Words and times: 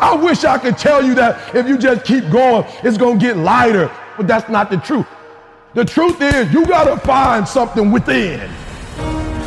I 0.00 0.14
wish 0.14 0.44
I 0.44 0.58
could 0.58 0.78
tell 0.78 1.04
you 1.04 1.14
that 1.16 1.54
if 1.54 1.66
you 1.66 1.76
just 1.76 2.04
keep 2.04 2.28
going, 2.30 2.64
it's 2.84 2.96
going 2.96 3.18
to 3.18 3.24
get 3.24 3.36
lighter. 3.36 3.90
But 4.16 4.26
that's 4.26 4.48
not 4.48 4.70
the 4.70 4.76
truth. 4.76 5.06
The 5.74 5.84
truth 5.84 6.20
is, 6.20 6.52
you 6.52 6.66
got 6.66 6.84
to 6.84 6.96
find 7.06 7.46
something 7.46 7.90
within. 7.90 8.50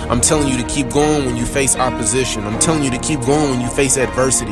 I'm 0.10 0.22
telling 0.22 0.48
you 0.50 0.58
to 0.58 0.68
keep 0.68 0.90
going 0.90 1.26
when 1.26 1.38
you 1.38 1.46
face 1.46 1.78
opposition. 1.78 2.44
I'm 2.44 2.60
telling 2.60 2.84
you 2.84 2.92
to 2.92 2.98
keep 3.00 3.22
going 3.22 3.52
when 3.52 3.62
you 3.62 3.70
face 3.70 3.98
adversity. 3.98 4.52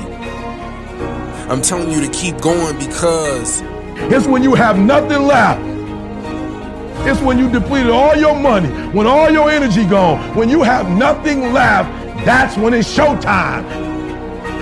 I'm 1.50 1.61
telling 1.61 1.92
you 1.92 2.00
to 2.00 2.09
keep 2.11 2.39
going 2.39 2.77
because 2.80 3.61
it's 4.11 4.25
when 4.25 4.42
you 4.42 4.55
have 4.55 4.80
nothing 4.80 5.23
left. 5.23 5.61
It's 7.08 7.20
when 7.22 7.38
you 7.38 7.50
depleted 7.50 7.92
all 7.92 8.16
your 8.16 8.36
money, 8.36 8.70
when 8.94 9.05
all 9.08 9.30
your 9.30 9.50
energy 9.50 9.86
gone, 9.86 10.36
when 10.36 10.50
you 10.50 10.64
have 10.64 10.89
nothing 10.89 11.53
left, 11.53 11.89
that's 12.25 12.55
when 12.58 12.73
it's 12.73 12.94
showtime. 12.94 13.98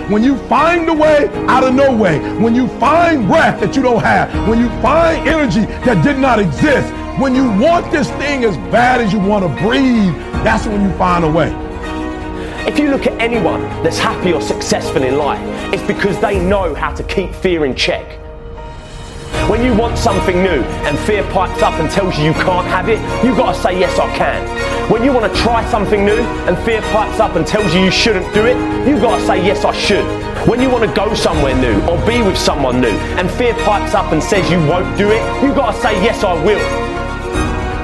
When 0.09 0.23
you 0.23 0.38
find 0.47 0.88
a 0.88 0.94
way 0.94 1.27
out 1.50 1.66
of 1.66 1.75
no 1.75 1.94
way, 1.94 2.19
when 2.39 2.55
you 2.55 2.69
find 2.80 3.27
breath 3.27 3.59
that 3.59 3.75
you 3.75 3.81
don't 3.81 4.02
have, 4.02 4.47
when 4.47 4.58
you 4.58 4.69
find 4.81 5.27
energy 5.27 5.66
that 5.83 6.02
did 6.02 6.17
not 6.17 6.39
exist, 6.39 6.94
when 7.19 7.36
you 7.36 7.50
want 7.59 7.91
this 7.91 8.09
thing 8.11 8.45
as 8.45 8.55
bad 8.72 9.02
as 9.02 9.11
you 9.11 9.19
want 9.19 9.44
to 9.44 9.61
breathe, 9.61 10.16
that's 10.45 10.66
when 10.66 10.81
you 10.81 10.97
find 10.97 11.25
a 11.25 11.30
way. 11.30 11.50
If 12.66 12.80
you 12.80 12.89
look 12.89 13.05
at 13.05 13.19
anyone 13.19 13.63
that's 13.83 14.00
happy 14.00 14.31
or 14.31 14.39
successful 14.39 15.03
in 15.03 15.17
life, 15.17 15.41
it's 15.73 15.83
because 15.83 16.17
they 16.22 16.39
know 16.39 16.73
how 16.73 16.94
to 16.94 17.03
keep 17.03 17.35
fear 17.35 17.66
in 17.66 17.75
check. 17.75 18.17
When 19.50 19.61
you 19.61 19.75
want 19.75 19.97
something 19.97 20.38
new 20.41 20.61
and 20.88 20.97
fear 21.00 21.23
pipes 21.33 21.61
up 21.61 21.73
and 21.81 21.91
tells 21.91 22.17
you 22.17 22.23
you 22.23 22.33
can't 22.33 22.67
have 22.67 22.88
it, 22.88 23.00
you've 23.25 23.35
got 23.35 23.55
to 23.55 23.61
say, 23.61 23.78
Yes, 23.78 24.00
I 24.00 24.16
can. 24.16 24.67
When 24.90 25.04
you 25.04 25.12
want 25.12 25.28
to 25.28 25.42
try 25.42 25.70
something 25.70 26.06
new 26.06 26.16
and 26.48 26.58
fear 26.64 26.82
pipes 26.94 27.20
up 27.20 27.36
and 27.36 27.46
tells 27.46 27.74
you 27.76 27.82
you 27.82 27.92
shouldn't 27.92 28.34
do 28.34 28.46
it, 28.46 28.56
you've 28.88 29.02
got 29.02 29.20
to 29.20 29.26
say, 29.28 29.46
Yes, 29.46 29.66
I 29.66 29.74
should. 29.76 30.06
When 30.48 30.62
you 30.62 30.70
want 30.70 30.88
to 30.88 30.96
go 30.96 31.14
somewhere 31.14 31.54
new 31.60 31.76
or 31.92 32.00
be 32.08 32.24
with 32.24 32.38
someone 32.38 32.80
new 32.80 32.96
and 33.20 33.30
fear 33.32 33.54
pipes 33.68 33.94
up 33.94 34.14
and 34.14 34.24
says 34.24 34.50
you 34.50 34.59
won't 34.66 34.97
do 34.97 35.12
it, 35.12 35.20
you've 35.44 35.56
got 35.56 35.76
to 35.76 35.81
say, 35.81 35.92
Yes, 36.02 36.24
I 36.24 36.34
will. 36.42 36.64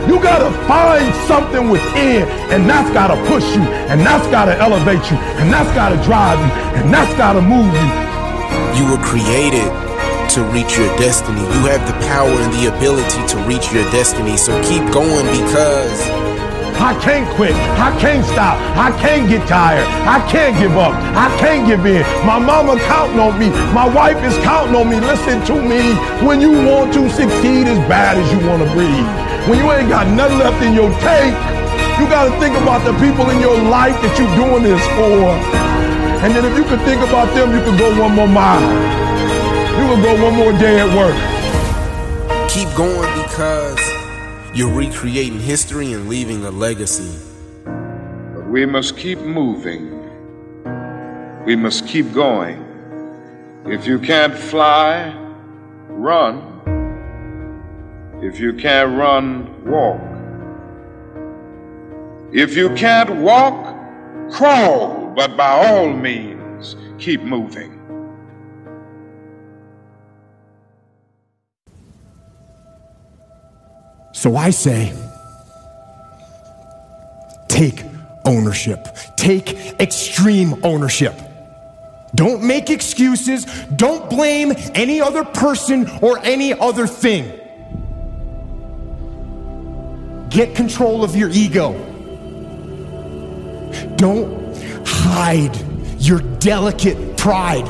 You 0.07 0.15
gotta 0.23 0.51
find 0.67 1.13
something 1.27 1.69
within, 1.69 2.23
and 2.51 2.69
that's 2.69 2.89
gotta 2.93 3.19
push 3.27 3.43
you, 3.55 3.63
and 3.91 3.99
that's 3.99 4.27
gotta 4.27 4.57
elevate 4.57 5.03
you, 5.11 5.17
and 5.39 5.51
that's 5.51 5.71
gotta 5.75 5.95
drive 6.03 6.39
you, 6.39 6.51
and 6.79 6.93
that's 6.93 7.13
gotta 7.15 7.41
move 7.41 7.67
you. 7.67 7.89
You 8.79 8.91
were 8.91 9.03
created 9.03 9.67
to 10.31 10.43
reach 10.55 10.77
your 10.77 10.87
destiny. 10.95 11.41
You 11.41 11.67
have 11.67 11.83
the 11.87 11.95
power 12.07 12.31
and 12.31 12.53
the 12.53 12.75
ability 12.75 13.27
to 13.27 13.37
reach 13.43 13.71
your 13.71 13.83
destiny. 13.91 14.35
So 14.35 14.55
keep 14.63 14.83
going 14.91 15.27
because 15.27 15.99
I 16.77 16.93
can't 17.01 17.27
quit. 17.35 17.53
I 17.77 17.91
can't 17.99 18.25
stop. 18.25 18.57
I 18.77 18.91
can't 18.99 19.29
get 19.29 19.47
tired. 19.47 19.85
I 20.07 20.19
can't 20.29 20.57
give 20.57 20.75
up. 20.77 20.93
I 21.15 21.29
can't 21.39 21.67
give 21.67 21.85
in. 21.85 22.03
My 22.25 22.39
mama 22.39 22.79
counting 22.87 23.19
on 23.19 23.37
me. 23.39 23.49
My 23.73 23.87
wife 23.87 24.21
is 24.23 24.35
counting 24.43 24.75
on 24.75 24.89
me. 24.89 24.99
Listen 24.99 25.43
to 25.49 25.55
me. 25.61 25.93
When 26.25 26.41
you 26.41 26.51
want 26.51 26.93
to 26.93 27.09
succeed 27.09 27.67
as 27.67 27.79
bad 27.89 28.17
as 28.17 28.27
you 28.31 28.39
want 28.47 28.63
to 28.63 28.69
breathe, 28.73 29.07
when 29.47 29.59
you 29.59 29.71
ain't 29.71 29.89
got 29.89 30.07
nothing 30.07 30.39
left 30.39 30.63
in 30.63 30.73
your 30.73 30.89
tank, 31.03 31.35
you 31.99 32.07
got 32.07 32.25
to 32.25 32.33
think 32.39 32.55
about 32.57 32.83
the 32.85 32.93
people 32.99 33.29
in 33.29 33.39
your 33.39 33.57
life 33.69 33.95
that 34.01 34.17
you're 34.17 34.35
doing 34.35 34.63
this 34.63 34.81
for. 34.97 35.29
And 36.23 36.33
then 36.33 36.45
if 36.45 36.57
you 36.57 36.63
could 36.63 36.79
think 36.87 37.01
about 37.03 37.27
them, 37.35 37.51
you 37.51 37.61
could 37.63 37.77
go 37.77 37.91
one 37.99 38.15
more 38.15 38.27
mile. 38.27 38.63
You 39.77 39.87
will 39.89 40.01
go 40.01 40.13
one 40.23 40.35
more 40.35 40.53
day 40.53 40.79
at 40.79 40.89
work. 40.95 41.19
Keep 42.49 42.75
going 42.77 43.11
because 43.23 43.82
you're 44.53 44.71
recreating 44.71 45.39
history 45.39 45.93
and 45.93 46.07
leaving 46.07 46.45
a 46.45 46.51
legacy. 46.51 47.19
But 47.65 48.47
we 48.47 48.67
must 48.67 48.97
keep 48.97 49.17
moving. 49.19 49.89
We 51.45 51.55
must 51.55 51.87
keep 51.87 52.13
going. 52.13 52.63
If 53.65 53.87
you 53.87 53.97
can't 53.97 54.37
fly, 54.37 55.11
run. 55.87 56.51
If 58.21 58.39
you 58.39 58.53
can't 58.53 58.95
run, 58.95 59.65
walk. 59.65 60.01
If 62.31 62.55
you 62.55 62.69
can't 62.75 63.21
walk, 63.21 63.75
crawl. 64.31 65.11
But 65.15 65.35
by 65.35 65.67
all 65.67 65.91
means, 65.91 66.75
keep 66.99 67.21
moving. 67.21 67.72
So 74.23 74.37
I 74.37 74.51
say, 74.51 74.93
take 77.49 77.83
ownership. 78.23 78.87
Take 79.17 79.81
extreme 79.81 80.63
ownership. 80.63 81.13
Don't 82.15 82.41
make 82.41 82.69
excuses. 82.69 83.43
Don't 83.75 84.09
blame 84.09 84.53
any 84.75 85.01
other 85.01 85.25
person 85.25 85.89
or 86.01 86.19
any 86.19 86.53
other 86.53 86.87
thing. 86.87 87.37
Get 90.29 90.55
control 90.55 91.03
of 91.03 91.17
your 91.17 91.29
ego. 91.29 91.73
Don't 93.97 94.55
hide 94.87 95.53
your 95.99 96.19
delicate 96.39 97.17
pride 97.17 97.67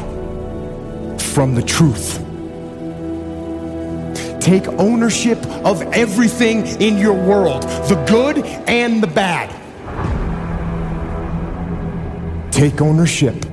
from 1.20 1.56
the 1.56 1.64
truth. 1.64 2.24
Take 4.44 4.68
ownership 4.68 5.38
of 5.64 5.82
everything 5.94 6.68
in 6.82 6.98
your 6.98 7.14
world, 7.14 7.64
the 7.64 7.96
good 8.10 8.40
and 8.68 9.02
the 9.02 9.08
bad. 9.08 9.50
Take 12.52 12.82
ownership 12.82 13.46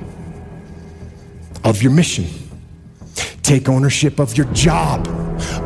of 1.62 1.80
your 1.80 1.92
mission. 1.92 2.26
Take 3.44 3.68
ownership 3.68 4.18
of 4.18 4.36
your 4.36 4.46
job, 4.52 5.06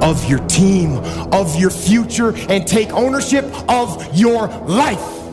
of 0.02 0.28
your 0.28 0.40
team, 0.46 0.98
of 1.32 1.58
your 1.58 1.70
future, 1.70 2.36
and 2.50 2.66
take 2.66 2.90
ownership 2.92 3.46
of 3.66 4.14
your 4.14 4.48
life. 4.48 5.23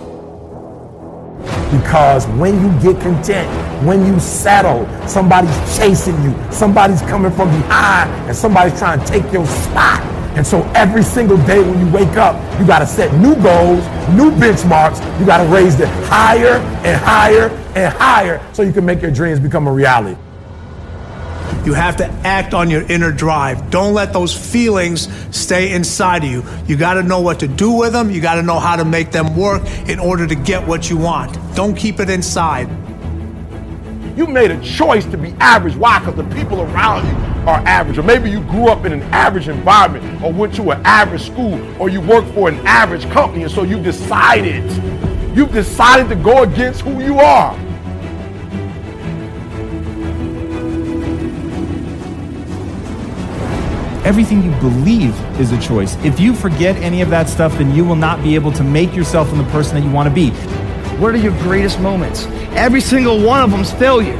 Because 1.71 2.27
when 2.27 2.61
you 2.61 2.81
get 2.81 3.01
content, 3.01 3.49
when 3.85 4.05
you 4.05 4.19
settle, 4.19 4.85
somebody's 5.07 5.77
chasing 5.77 6.21
you, 6.23 6.35
somebody's 6.51 7.01
coming 7.01 7.31
from 7.31 7.49
behind, 7.49 8.11
and 8.27 8.35
somebody's 8.35 8.77
trying 8.77 8.99
to 8.99 9.05
take 9.05 9.31
your 9.31 9.45
spot. 9.45 10.01
And 10.35 10.45
so 10.47 10.61
every 10.75 11.03
single 11.03 11.37
day 11.45 11.59
when 11.59 11.79
you 11.85 11.91
wake 11.91 12.15
up, 12.17 12.35
you 12.59 12.65
got 12.65 12.79
to 12.79 12.87
set 12.87 13.13
new 13.19 13.35
goals, 13.35 13.83
new 14.15 14.31
benchmarks. 14.31 14.99
You 15.19 15.25
got 15.25 15.43
to 15.43 15.49
raise 15.53 15.79
it 15.79 15.89
higher 16.05 16.55
and 16.85 16.99
higher 17.01 17.49
and 17.75 17.93
higher 17.93 18.41
so 18.53 18.61
you 18.61 18.71
can 18.71 18.85
make 18.85 19.01
your 19.01 19.11
dreams 19.11 19.39
become 19.39 19.67
a 19.67 19.71
reality. 19.71 20.17
You 21.65 21.73
have 21.73 21.97
to 21.97 22.05
act 22.25 22.53
on 22.53 22.69
your 22.69 22.81
inner 22.91 23.11
drive. 23.11 23.69
Don't 23.69 23.93
let 23.93 24.13
those 24.13 24.35
feelings 24.35 25.07
stay 25.35 25.73
inside 25.73 26.23
of 26.23 26.29
you. 26.29 26.43
You 26.67 26.75
got 26.75 26.95
to 26.95 27.03
know 27.03 27.21
what 27.21 27.39
to 27.41 27.47
do 27.47 27.71
with 27.71 27.93
them. 27.93 28.09
You 28.09 28.21
got 28.21 28.35
to 28.35 28.43
know 28.43 28.59
how 28.59 28.75
to 28.75 28.85
make 28.85 29.11
them 29.11 29.35
work 29.35 29.61
in 29.87 29.99
order 29.99 30.25
to 30.27 30.35
get 30.35 30.67
what 30.67 30.89
you 30.89 30.97
want. 30.97 31.37
Don't 31.55 31.75
keep 31.75 31.99
it 31.99 32.09
inside. 32.09 32.69
You 34.17 34.27
made 34.27 34.51
a 34.51 34.61
choice 34.61 35.05
to 35.05 35.17
be 35.17 35.31
average. 35.39 35.75
Why? 35.75 35.99
Because 35.99 36.15
the 36.15 36.35
people 36.35 36.61
around 36.61 37.07
you 37.07 37.15
are 37.47 37.59
average. 37.67 37.97
Or 37.97 38.03
maybe 38.03 38.29
you 38.29 38.41
grew 38.41 38.67
up 38.67 38.85
in 38.85 38.91
an 38.91 39.03
average 39.13 39.47
environment 39.47 40.21
or 40.23 40.33
went 40.33 40.53
to 40.55 40.71
an 40.71 40.81
average 40.85 41.23
school 41.23 41.59
or 41.81 41.89
you 41.89 42.01
worked 42.01 42.29
for 42.33 42.49
an 42.49 42.57
average 42.67 43.09
company 43.11 43.43
and 43.43 43.51
so 43.51 43.63
you 43.63 43.81
decided 43.81 44.63
You've 45.33 45.53
decided 45.53 46.09
to 46.09 46.15
go 46.15 46.43
against 46.43 46.81
who 46.81 47.01
you 47.01 47.19
are. 47.19 47.57
Everything 54.03 54.41
you 54.41 54.49
believe 54.59 55.13
is 55.39 55.51
a 55.51 55.61
choice. 55.61 55.95
If 56.03 56.19
you 56.19 56.33
forget 56.33 56.75
any 56.77 57.01
of 57.01 57.11
that 57.11 57.29
stuff, 57.29 57.53
then 57.59 57.75
you 57.75 57.85
will 57.85 57.95
not 57.95 58.23
be 58.23 58.33
able 58.33 58.51
to 58.53 58.63
make 58.63 58.95
yourself 58.95 59.31
in 59.31 59.37
the 59.37 59.43
person 59.51 59.75
that 59.75 59.83
you 59.83 59.91
want 59.91 60.09
to 60.09 60.13
be. 60.13 60.31
What 60.97 61.13
are 61.13 61.17
your 61.17 61.37
greatest 61.43 61.79
moments? 61.79 62.25
Every 62.55 62.81
single 62.81 63.23
one 63.23 63.43
of 63.43 63.51
them's 63.51 63.71
failure. 63.71 64.17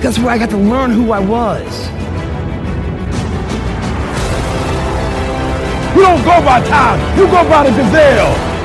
That's 0.00 0.18
where 0.18 0.30
I 0.30 0.38
got 0.38 0.50
to 0.50 0.56
learn 0.56 0.90
who 0.90 1.12
I 1.12 1.20
was. 1.20 1.86
You 5.94 6.02
don't 6.02 6.24
go 6.24 6.44
by 6.44 6.60
time, 6.66 7.18
you 7.18 7.26
go 7.26 7.48
by 7.48 7.70
the 7.70 7.76
gazelle. 7.76 8.55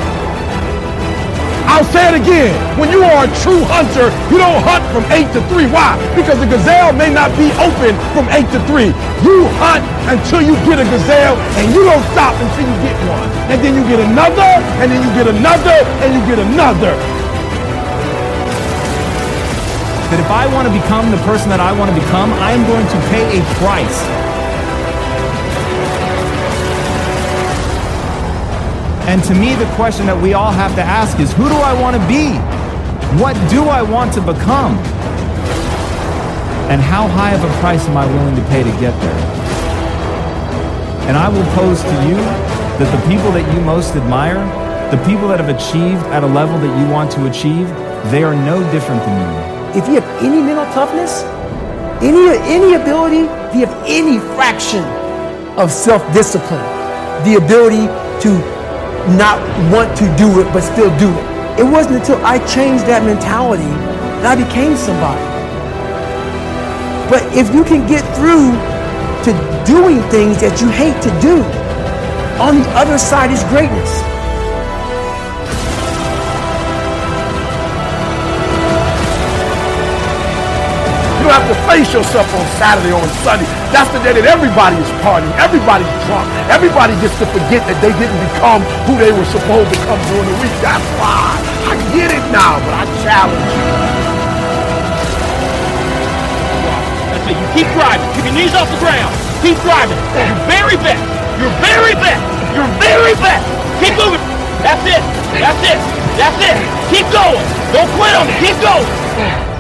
I'll 1.72 1.88
say 1.88 2.04
it 2.12 2.20
again. 2.20 2.52
When 2.76 2.92
you 2.92 3.00
are 3.00 3.24
a 3.24 3.32
true 3.40 3.64
hunter, 3.64 4.12
you 4.28 4.36
don't 4.36 4.60
hunt 4.68 4.84
from 4.92 5.08
8 5.08 5.24
to 5.32 5.40
3. 5.48 5.72
Why? 5.72 5.96
Because 6.20 6.36
the 6.44 6.50
gazelle 6.52 6.92
may 6.92 7.08
not 7.08 7.32
be 7.40 7.48
open 7.64 7.96
from 8.12 8.28
8 8.28 8.44
to 8.52 8.60
3. 8.68 8.92
You 9.24 9.48
hunt 9.56 9.80
until 10.12 10.44
you 10.44 10.60
get 10.68 10.84
a 10.84 10.88
gazelle, 10.92 11.40
and 11.56 11.72
you 11.72 11.88
don't 11.88 12.04
stop 12.12 12.36
until 12.44 12.68
you 12.68 12.76
get 12.84 13.00
one. 13.08 13.24
And 13.48 13.64
then 13.64 13.72
you 13.72 13.88
get 13.88 14.04
another, 14.04 14.52
and 14.84 14.92
then 14.92 15.00
you 15.00 15.12
get 15.16 15.32
another, 15.32 15.80
and 16.04 16.12
you 16.12 16.22
get 16.28 16.44
another. 16.44 16.92
That 20.12 20.20
if 20.20 20.28
I 20.28 20.52
want 20.52 20.68
to 20.68 20.74
become 20.76 21.08
the 21.08 21.24
person 21.24 21.48
that 21.56 21.64
I 21.64 21.72
want 21.72 21.88
to 21.88 21.96
become, 21.96 22.36
I 22.44 22.52
am 22.52 22.68
going 22.68 22.84
to 22.84 23.00
pay 23.08 23.40
a 23.40 23.42
price. 23.64 24.21
And 29.10 29.24
to 29.26 29.34
me, 29.34 29.56
the 29.56 29.66
question 29.76 30.06
that 30.06 30.22
we 30.22 30.34
all 30.34 30.52
have 30.52 30.76
to 30.76 30.82
ask 30.82 31.20
is 31.20 31.34
who 31.34 31.50
do 31.50 31.56
I 31.56 31.74
want 31.82 31.96
to 31.98 32.04
be? 32.08 32.38
What 33.20 33.34
do 33.50 33.66
I 33.66 33.82
want 33.82 34.14
to 34.14 34.22
become? 34.22 34.78
And 36.70 36.80
how 36.80 37.08
high 37.08 37.34
of 37.34 37.44
a 37.44 37.52
price 37.60 37.84
am 37.90 37.98
I 37.98 38.06
willing 38.06 38.36
to 38.36 38.42
pay 38.48 38.64
to 38.64 38.72
get 38.80 38.94
there? 39.02 39.20
And 41.10 41.18
I 41.18 41.28
will 41.28 41.44
pose 41.58 41.82
to 41.82 41.96
you 42.08 42.16
that 42.80 42.88
the 42.88 43.02
people 43.10 43.32
that 43.34 43.44
you 43.54 43.60
most 43.62 43.96
admire, 43.96 44.40
the 44.96 45.04
people 45.04 45.28
that 45.28 45.42
have 45.42 45.50
achieved 45.50 46.06
at 46.14 46.24
a 46.24 46.28
level 46.28 46.58
that 46.60 46.72
you 46.80 46.88
want 46.94 47.12
to 47.12 47.28
achieve, 47.28 47.68
they 48.14 48.24
are 48.24 48.36
no 48.36 48.62
different 48.72 49.04
than 49.04 49.18
you. 49.20 49.82
If 49.82 49.88
you 49.90 50.00
have 50.00 50.24
any 50.24 50.40
mental 50.40 50.66
toughness, 50.72 51.24
any, 52.02 52.38
any 52.48 52.76
ability, 52.76 53.28
if 53.50 53.56
you 53.56 53.66
have 53.66 53.84
any 53.86 54.20
fraction 54.38 54.84
of 55.60 55.72
self 55.72 56.02
discipline, 56.14 56.64
the 57.26 57.36
ability 57.36 57.88
to 58.24 58.61
not 59.18 59.40
want 59.72 59.96
to 59.98 60.06
do 60.18 60.40
it 60.42 60.52
but 60.54 60.62
still 60.62 60.90
do 60.98 61.10
it. 61.10 61.26
It 61.60 61.64
wasn't 61.64 61.98
until 61.98 62.24
I 62.26 62.40
changed 62.48 62.86
that 62.86 63.04
mentality 63.04 63.70
that 64.22 64.38
I 64.38 64.44
became 64.44 64.76
somebody. 64.78 65.22
But 67.10 67.24
if 67.36 67.54
you 67.54 67.64
can 67.64 67.88
get 67.88 68.02
through 68.16 68.56
to 69.26 69.32
doing 69.66 70.02
things 70.10 70.40
that 70.42 70.62
you 70.62 70.70
hate 70.70 70.96
to 71.04 71.12
do, 71.22 71.44
on 72.42 72.60
the 72.62 72.70
other 72.72 72.98
side 72.98 73.32
is 73.32 73.44
greatness. 73.46 74.11
Have 81.32 81.48
to 81.48 81.56
face 81.64 81.88
yourself 81.96 82.28
on 82.36 82.44
Saturday 82.60 82.92
or 82.92 83.00
on 83.00 83.08
Sunday. 83.24 83.48
That's 83.72 83.88
the 83.96 84.04
day 84.04 84.12
that 84.20 84.28
everybody 84.28 84.76
is 84.76 84.92
partying. 85.00 85.32
Everybody's 85.40 85.88
drunk. 86.04 86.28
Everybody 86.52 86.92
gets 87.00 87.16
to 87.24 87.28
forget 87.32 87.64
that 87.72 87.80
they 87.80 87.96
didn't 87.96 88.20
become 88.36 88.60
who 88.84 89.00
they 89.00 89.16
were 89.16 89.24
supposed 89.32 89.72
to 89.72 89.76
become 89.80 90.00
during 90.12 90.28
the 90.28 90.38
week. 90.44 90.52
That's 90.60 90.84
why. 91.00 91.40
I 91.72 91.80
get 91.96 92.12
it 92.12 92.26
now, 92.36 92.60
but 92.60 92.74
I 92.76 92.84
challenge 93.00 93.48
you. 93.48 93.64
That's 97.16 97.26
it. 97.32 97.36
You 97.40 97.48
keep 97.56 97.68
driving. 97.80 98.08
Keep 98.12 98.28
your 98.28 98.36
knees 98.36 98.52
off 98.52 98.68
the 98.68 98.82
ground. 98.84 99.16
Keep 99.40 99.56
driving. 99.64 100.00
Your 100.20 100.40
very 100.52 100.76
best. 100.84 101.00
Your 101.40 101.54
very 101.64 101.96
best. 101.96 102.24
Your 102.52 102.68
very 102.76 103.16
best. 103.24 103.48
Keep 103.80 103.96
moving. 103.96 104.20
That's 104.68 104.84
it. 104.84 105.04
That's 105.40 105.64
it. 105.64 105.80
That's 106.20 106.40
it. 106.44 106.56
Keep 106.92 107.08
going. 107.16 107.46
Don't 107.72 107.88
quit 107.96 108.12
on 108.20 108.28
me. 108.28 108.36
Keep 108.44 108.60
going. 108.60 109.51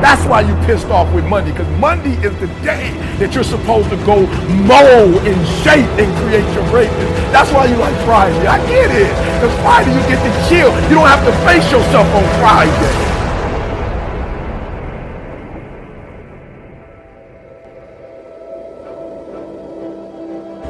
That's 0.00 0.24
why 0.26 0.40
you 0.40 0.54
pissed 0.66 0.86
off 0.86 1.12
with 1.14 1.26
Monday, 1.26 1.52
because 1.52 1.68
Monday 1.78 2.14
is 2.26 2.34
the 2.40 2.46
day 2.64 2.90
that 3.18 3.34
you're 3.34 3.44
supposed 3.44 3.90
to 3.90 3.96
go 4.06 4.26
mold 4.64 5.20
and 5.28 5.40
shape 5.60 5.88
and 6.00 6.08
create 6.24 6.48
your 6.54 6.66
greatness. 6.70 7.10
That's 7.30 7.52
why 7.52 7.66
you 7.66 7.76
like 7.76 7.94
Friday. 8.06 8.46
I 8.46 8.58
get 8.66 8.90
it. 8.90 9.12
Because 9.36 9.54
Friday 9.60 9.92
you 9.92 10.00
get 10.08 10.20
to 10.24 10.48
chill. 10.48 10.72
You 10.88 10.96
don't 10.96 11.06
have 11.06 11.24
to 11.24 11.32
face 11.44 11.70
yourself 11.70 12.06
on 12.14 12.24
Friday. 12.40 13.10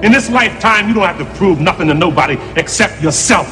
In 0.04 0.12
this 0.12 0.30
lifetime, 0.30 0.88
you 0.88 0.94
don't 0.94 1.06
have 1.06 1.18
to 1.18 1.26
prove 1.38 1.60
nothing 1.60 1.86
to 1.88 1.94
nobody 1.94 2.38
except 2.56 3.00
yourself. 3.00 3.46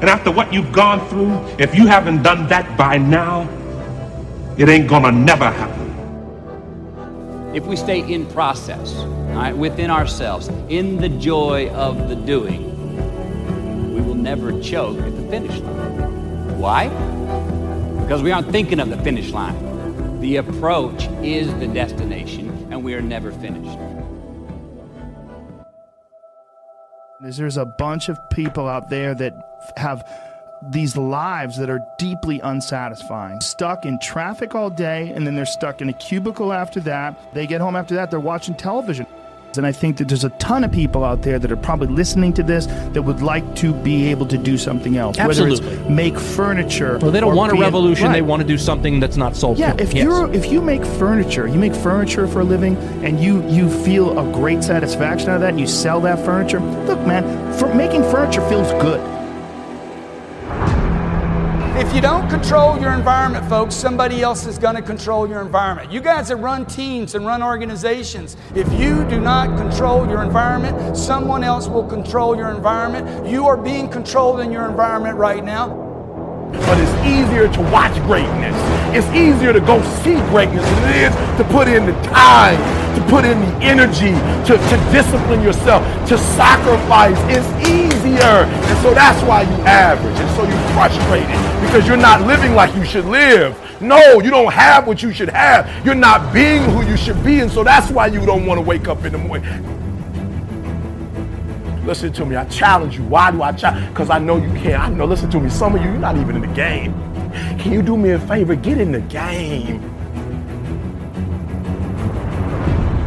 And 0.00 0.10
after 0.10 0.30
what 0.30 0.52
you've 0.52 0.72
gone 0.72 1.08
through, 1.08 1.32
if 1.58 1.74
you 1.74 1.86
haven't 1.86 2.22
done 2.22 2.48
that 2.48 2.76
by 2.76 2.98
now, 2.98 3.48
it 4.58 4.68
ain't 4.68 4.88
gonna 4.88 5.12
never 5.12 5.48
happen. 5.50 5.86
If 7.54 7.64
we 7.64 7.76
stay 7.76 8.00
in 8.00 8.26
process, 8.26 8.92
right, 9.32 9.56
within 9.56 9.88
ourselves, 9.88 10.48
in 10.68 10.96
the 10.96 11.08
joy 11.08 11.70
of 11.70 12.08
the 12.08 12.16
doing, 12.16 13.94
we 13.94 14.00
will 14.00 14.16
never 14.16 14.60
choke 14.60 14.98
at 14.98 15.14
the 15.16 15.22
finish 15.28 15.60
line. 15.60 16.58
Why? 16.58 16.88
Because 18.02 18.20
we 18.20 18.32
aren't 18.32 18.50
thinking 18.50 18.80
of 18.80 18.90
the 18.90 18.98
finish 18.98 19.30
line. 19.30 20.20
The 20.20 20.36
approach 20.36 21.06
is 21.22 21.54
the 21.60 21.68
destination, 21.68 22.50
and 22.72 22.82
we 22.82 22.94
are 22.94 23.00
never 23.00 23.30
finished. 23.30 23.78
There's 27.20 27.56
a 27.56 27.66
bunch 27.78 28.08
of 28.08 28.18
people 28.30 28.66
out 28.66 28.90
there 28.90 29.14
that 29.14 29.34
have 29.76 30.02
these 30.70 30.96
lives 30.96 31.56
that 31.58 31.70
are 31.70 31.86
deeply 31.98 32.40
unsatisfying. 32.40 33.40
Stuck 33.40 33.84
in 33.86 33.98
traffic 33.98 34.54
all 34.54 34.70
day, 34.70 35.12
and 35.14 35.26
then 35.26 35.34
they're 35.34 35.46
stuck 35.46 35.80
in 35.80 35.88
a 35.88 35.92
cubicle 35.92 36.52
after 36.52 36.80
that. 36.80 37.16
They 37.34 37.46
get 37.46 37.60
home 37.60 37.76
after 37.76 37.94
that, 37.96 38.10
they're 38.10 38.20
watching 38.20 38.54
television. 38.54 39.06
And 39.56 39.66
I 39.66 39.72
think 39.72 39.96
that 39.96 40.06
there's 40.06 40.24
a 40.24 40.28
ton 40.30 40.62
of 40.62 40.70
people 40.70 41.02
out 41.02 41.22
there 41.22 41.38
that 41.38 41.50
are 41.50 41.56
probably 41.56 41.88
listening 41.88 42.32
to 42.34 42.42
this 42.44 42.66
that 42.92 43.02
would 43.02 43.22
like 43.22 43.56
to 43.56 43.72
be 43.72 44.06
able 44.08 44.26
to 44.26 44.36
do 44.38 44.56
something 44.58 44.98
else. 44.98 45.18
Absolutely. 45.18 45.66
Whether 45.66 45.80
it's 45.80 45.90
make 45.90 46.16
furniture. 46.18 46.98
Well, 47.00 47.10
they 47.10 47.18
don't 47.18 47.34
want 47.34 47.52
a 47.52 47.56
revolution. 47.56 48.06
right. 48.08 48.12
They 48.12 48.22
want 48.22 48.42
to 48.42 48.46
do 48.46 48.58
something 48.58 49.00
that's 49.00 49.16
not 49.16 49.34
sold. 49.36 49.58
Yeah, 49.58 49.74
if 49.78 49.94
Yes. 49.94 50.04
you're 50.04 50.30
if 50.32 50.52
you 50.52 50.60
make 50.60 50.84
furniture, 50.84 51.48
you 51.48 51.58
make 51.58 51.74
furniture 51.74 52.28
for 52.28 52.40
a 52.40 52.44
living, 52.44 52.76
and 53.02 53.18
you 53.20 53.42
you 53.48 53.68
feel 53.84 54.16
a 54.18 54.32
great 54.32 54.62
satisfaction 54.62 55.30
out 55.30 55.36
of 55.36 55.40
that, 55.40 55.50
and 55.50 55.58
you 55.60 55.66
sell 55.66 55.98
that 56.02 56.24
furniture. 56.24 56.60
Look, 56.60 57.04
man, 57.06 57.24
for 57.58 57.74
making 57.74 58.02
furniture 58.04 58.46
feels 58.48 58.70
good. 58.82 59.00
If 61.78 61.94
you 61.94 62.00
don't 62.00 62.28
control 62.28 62.76
your 62.80 62.92
environment, 62.92 63.48
folks, 63.48 63.72
somebody 63.72 64.20
else 64.20 64.46
is 64.46 64.58
going 64.58 64.74
to 64.74 64.82
control 64.82 65.28
your 65.28 65.40
environment. 65.40 65.92
You 65.92 66.00
guys 66.00 66.26
that 66.26 66.36
run 66.38 66.66
teams 66.66 67.14
and 67.14 67.24
run 67.24 67.40
organizations, 67.40 68.36
if 68.56 68.66
you 68.72 69.08
do 69.08 69.20
not 69.20 69.56
control 69.56 70.04
your 70.08 70.24
environment, 70.24 70.96
someone 70.96 71.44
else 71.44 71.68
will 71.68 71.86
control 71.86 72.36
your 72.36 72.50
environment. 72.50 73.28
You 73.28 73.46
are 73.46 73.56
being 73.56 73.88
controlled 73.88 74.40
in 74.40 74.50
your 74.50 74.68
environment 74.68 75.18
right 75.18 75.44
now. 75.44 75.87
But 76.52 76.78
it's 76.80 77.06
easier 77.06 77.48
to 77.48 77.60
watch 77.70 77.94
greatness. 78.02 78.56
It's 78.94 79.06
easier 79.08 79.52
to 79.52 79.60
go 79.60 79.82
see 80.02 80.16
greatness 80.30 80.64
than 80.64 80.88
it 80.88 80.96
is 81.08 81.38
to 81.38 81.44
put 81.52 81.68
in 81.68 81.86
the 81.86 81.92
time, 82.02 82.56
to 82.94 83.06
put 83.08 83.24
in 83.24 83.40
the 83.40 83.54
energy, 83.64 84.12
to, 84.46 84.56
to 84.56 84.90
discipline 84.92 85.42
yourself, 85.42 85.82
to 86.08 86.16
sacrifice. 86.16 87.18
It's 87.28 87.48
easier. 87.68 88.44
And 88.48 88.78
so 88.82 88.94
that's 88.94 89.22
why 89.24 89.42
you 89.42 89.62
average. 89.64 90.18
And 90.18 90.30
so 90.36 90.42
you're 90.42 90.68
frustrated 90.74 91.28
because 91.60 91.86
you're 91.86 91.96
not 91.96 92.26
living 92.26 92.54
like 92.54 92.74
you 92.74 92.84
should 92.84 93.04
live. 93.04 93.56
No, 93.80 94.20
you 94.20 94.30
don't 94.30 94.52
have 94.52 94.86
what 94.86 95.02
you 95.02 95.12
should 95.12 95.28
have. 95.28 95.84
You're 95.84 95.94
not 95.94 96.32
being 96.32 96.62
who 96.64 96.82
you 96.84 96.96
should 96.96 97.22
be. 97.22 97.40
And 97.40 97.50
so 97.50 97.62
that's 97.62 97.90
why 97.90 98.06
you 98.06 98.24
don't 98.26 98.46
want 98.46 98.58
to 98.58 98.62
wake 98.62 98.88
up 98.88 99.04
in 99.04 99.12
the 99.12 99.18
morning. 99.18 99.87
Listen 101.88 102.12
to 102.12 102.26
me. 102.26 102.36
I 102.36 102.44
challenge 102.44 102.98
you. 102.98 103.04
Why 103.04 103.30
do 103.30 103.40
I 103.40 103.50
challenge? 103.50 103.88
Because 103.88 104.10
I 104.10 104.18
know 104.18 104.36
you 104.36 104.52
can. 104.60 104.78
I 104.78 104.90
know. 104.90 105.06
Listen 105.06 105.30
to 105.30 105.40
me. 105.40 105.48
Some 105.48 105.74
of 105.74 105.80
you, 105.82 105.88
you're 105.88 105.98
not 105.98 106.18
even 106.18 106.36
in 106.36 106.42
the 106.42 106.54
game. 106.54 106.92
Can 107.58 107.72
you 107.72 107.80
do 107.80 107.96
me 107.96 108.10
a 108.10 108.18
favor? 108.18 108.54
Get 108.54 108.78
in 108.78 108.92
the 108.92 109.00
game. 109.00 109.80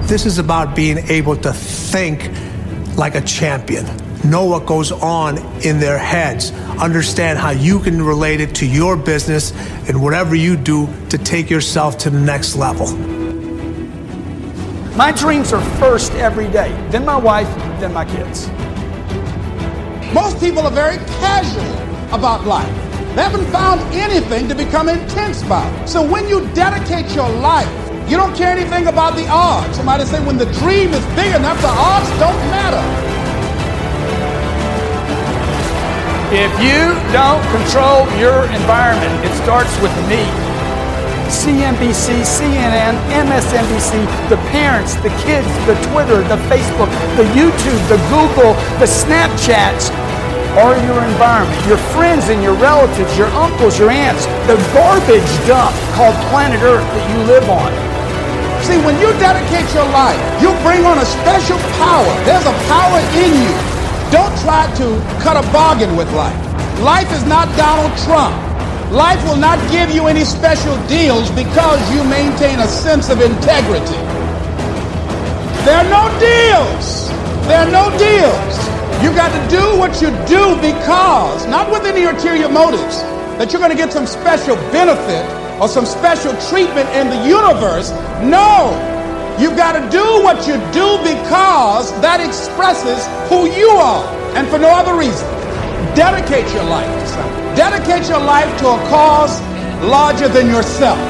This 0.08 0.26
is 0.26 0.40
about 0.40 0.76
being 0.76 0.98
able 1.10 1.36
to 1.38 1.54
think 1.54 2.32
like 2.98 3.14
a 3.14 3.22
champion, 3.22 3.86
know 4.28 4.46
what 4.46 4.66
goes 4.66 4.92
on 4.92 5.38
in 5.64 5.80
their 5.80 6.00
heads, 6.00 6.52
understand 6.80 7.38
how 7.38 7.52
you 7.52 7.80
can 7.82 8.02
relate 8.02 8.42
it 8.42 8.56
to 8.56 8.66
your 8.66 8.98
business 8.98 9.52
and 9.88 10.02
whatever 10.02 10.34
you 10.34 10.58
do 10.58 10.90
to 11.10 11.20
take 11.20 11.52
yourself 11.52 12.00
to 12.00 12.10
the 12.10 12.20
next 12.20 12.56
level. 12.56 12.88
My 14.98 15.12
dreams 15.12 15.54
are 15.54 15.62
first 15.78 16.14
every 16.14 16.48
day, 16.48 16.72
then 16.90 17.06
my 17.06 17.16
wife, 17.16 17.48
then 17.80 17.94
my 17.94 18.06
kids. 18.06 18.50
Most 20.14 20.42
people 20.42 20.64
are 20.64 20.72
very 20.72 20.98
casual 21.24 21.72
about 22.14 22.46
life. 22.46 22.68
They 23.16 23.24
haven't 23.24 23.46
found 23.46 23.80
anything 23.96 24.50
to 24.50 24.56
become 24.56 24.90
intense 24.90 25.42
about. 25.42 25.88
So 25.88 26.04
when 26.04 26.28
you 26.28 26.46
dedicate 26.54 27.16
your 27.16 27.30
life, 27.30 27.72
you 28.10 28.18
don't 28.18 28.36
care 28.36 28.52
anything 28.52 28.88
about 28.88 29.16
the 29.16 29.26
odds. 29.30 29.78
Somebody 29.78 30.04
say 30.04 30.20
when 30.26 30.38
the 30.38 30.52
dream 30.60 30.92
is 30.92 31.06
big 31.16 31.34
enough, 31.34 31.62
the 31.62 31.72
odds 31.72 32.10
don't 32.20 32.36
matter. 32.52 32.84
If 36.36 36.52
you 36.60 36.92
don't 37.16 37.44
control 37.56 38.04
your 38.20 38.44
environment, 38.52 39.16
it 39.24 39.32
starts 39.44 39.72
with 39.80 39.96
me. 40.12 40.28
CNBC, 41.32 42.28
CNN, 42.28 43.00
MSNBC, 43.16 44.04
the 44.28 44.36
parents, 44.52 44.96
the 44.96 45.10
kids, 45.24 45.48
the 45.64 45.80
Twitter, 45.88 46.20
the 46.28 46.36
Facebook, 46.52 46.92
the 47.16 47.24
YouTube, 47.32 47.80
the 47.88 47.96
Google, 48.12 48.54
the 48.84 48.86
Snapchats 48.86 50.01
are 50.60 50.76
your 50.84 51.00
environment. 51.08 51.56
Your 51.66 51.80
friends 51.96 52.28
and 52.28 52.44
your 52.44 52.56
relatives, 52.60 53.18
your 53.18 53.32
uncles, 53.40 53.80
your 53.80 53.90
aunts, 53.90 54.26
the 54.52 54.60
garbage 54.76 55.32
dump 55.48 55.72
called 55.96 56.16
planet 56.28 56.60
Earth 56.60 56.84
that 56.84 57.06
you 57.08 57.20
live 57.24 57.48
on. 57.48 57.72
See, 58.68 58.78
when 58.84 59.00
you 59.00 59.10
dedicate 59.18 59.66
your 59.74 59.88
life, 59.96 60.20
you 60.44 60.52
bring 60.62 60.84
on 60.86 61.00
a 61.00 61.08
special 61.08 61.58
power. 61.80 62.12
There's 62.28 62.46
a 62.46 62.56
power 62.68 63.00
in 63.16 63.32
you. 63.32 63.56
Don't 64.12 64.36
try 64.44 64.68
to 64.76 64.88
cut 65.24 65.40
a 65.40 65.46
bargain 65.52 65.96
with 65.96 66.12
life. 66.14 66.36
Life 66.84 67.12
is 67.16 67.24
not 67.26 67.48
Donald 67.56 67.96
Trump. 68.04 68.36
Life 68.92 69.24
will 69.24 69.40
not 69.40 69.58
give 69.72 69.90
you 69.90 70.08
any 70.08 70.26
special 70.26 70.76
deals 70.88 71.32
because 71.32 71.80
you 71.96 72.04
maintain 72.04 72.60
a 72.60 72.68
sense 72.68 73.10
of 73.10 73.22
integrity. 73.22 73.98
There 75.64 75.80
are 75.80 75.88
no 75.88 76.12
deals. 76.20 77.08
There 77.48 77.66
are 77.66 77.72
no 77.72 77.88
deals. 77.98 78.71
You 79.02 79.10
got 79.18 79.34
to 79.34 79.42
do 79.50 79.80
what 79.80 80.00
you 80.00 80.10
do 80.30 80.54
because, 80.62 81.48
not 81.48 81.72
with 81.72 81.86
any 81.86 82.04
ulterior 82.04 82.48
motives, 82.48 83.02
that 83.42 83.52
you're 83.52 83.60
going 83.60 83.74
to 83.74 83.78
get 83.78 83.92
some 83.92 84.06
special 84.06 84.56
benefit 84.70 85.26
or 85.60 85.68
some 85.68 85.86
special 85.86 86.38
treatment 86.54 86.88
in 86.94 87.10
the 87.10 87.18
universe. 87.26 87.90
No. 88.22 88.70
You've 89.42 89.58
got 89.58 89.74
to 89.74 89.82
do 89.90 90.06
what 90.22 90.46
you 90.46 90.54
do 90.70 91.02
because 91.02 91.90
that 92.06 92.22
expresses 92.22 93.02
who 93.26 93.50
you 93.50 93.70
are 93.74 94.06
and 94.38 94.48
for 94.50 94.60
no 94.60 94.70
other 94.70 94.94
reason. 94.94 95.26
Dedicate 95.98 96.46
your 96.54 96.70
life 96.70 96.86
to 96.86 97.08
something. 97.10 97.56
Dedicate 97.58 98.08
your 98.08 98.22
life 98.22 98.54
to 98.62 98.70
a 98.70 98.78
cause 98.86 99.42
larger 99.82 100.30
than 100.30 100.46
yourself. 100.46 101.02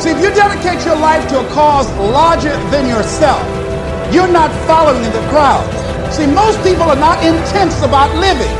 See, 0.00 0.08
if 0.08 0.16
you 0.24 0.32
dedicate 0.32 0.80
your 0.86 0.96
life 0.96 1.28
to 1.28 1.44
a 1.44 1.48
cause 1.52 1.92
larger 2.00 2.56
than 2.72 2.88
yourself, 2.88 3.44
you're 4.14 4.32
not 4.32 4.48
following 4.64 5.04
the 5.12 5.20
crowd. 5.28 5.81
See, 6.12 6.28
most 6.28 6.60
people 6.60 6.84
are 6.92 7.00
not 7.00 7.24
intense 7.24 7.80
about 7.80 8.12
living. 8.20 8.52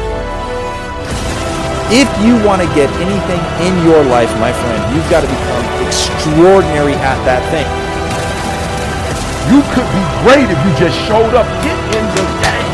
If 1.93 2.09
you 2.25 2.41
want 2.49 2.65
to 2.65 2.69
get 2.73 2.89
anything 2.97 3.43
in 3.61 3.77
your 3.85 4.01
life, 4.09 4.33
my 4.41 4.57
friend, 4.57 4.81
you've 4.97 5.05
got 5.13 5.21
to 5.21 5.29
become 5.29 5.61
extraordinary 5.85 6.97
at 7.05 7.21
that 7.29 7.45
thing. 7.53 7.69
You 9.53 9.61
could 9.77 9.85
be 9.93 10.05
great 10.25 10.49
if 10.49 10.57
you 10.65 10.73
just 10.81 10.97
showed 11.05 11.37
up. 11.37 11.45
Get 11.61 11.77
in 11.93 12.05
the 12.17 12.25
game. 12.41 12.73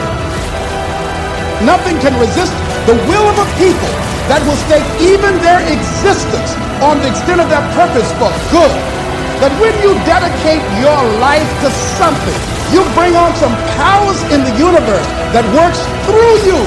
Nothing 1.66 1.98
can 1.98 2.14
resist 2.22 2.54
the 2.86 2.94
will 3.10 3.26
of 3.34 3.34
a 3.34 3.48
people 3.58 3.90
that 4.30 4.38
will 4.46 4.60
stake 4.70 4.86
even 5.02 5.42
their 5.42 5.58
existence 5.74 6.54
on 6.86 7.02
the 7.02 7.10
extent 7.10 7.42
of 7.42 7.50
their 7.50 7.66
purpose 7.74 8.06
for 8.14 8.30
good. 8.54 8.97
That 9.38 9.54
when 9.62 9.70
you 9.86 9.94
dedicate 10.02 10.66
your 10.82 10.98
life 11.22 11.46
to 11.62 11.70
something, 11.94 12.38
you 12.74 12.82
bring 12.98 13.14
on 13.14 13.30
some 13.38 13.54
powers 13.78 14.18
in 14.34 14.42
the 14.42 14.50
universe 14.58 15.06
that 15.30 15.46
works 15.54 15.78
through 16.10 16.42
you 16.42 16.58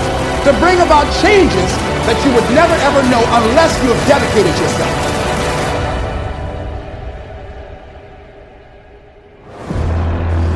to 0.48 0.56
bring 0.64 0.80
about 0.80 1.04
changes 1.20 1.70
that 2.08 2.16
you 2.24 2.32
would 2.32 2.48
never 2.56 2.74
ever 2.88 3.04
know 3.12 3.20
unless 3.44 3.76
you 3.84 3.92
have 3.92 4.02
dedicated 4.08 4.56
yourself. 4.56 5.12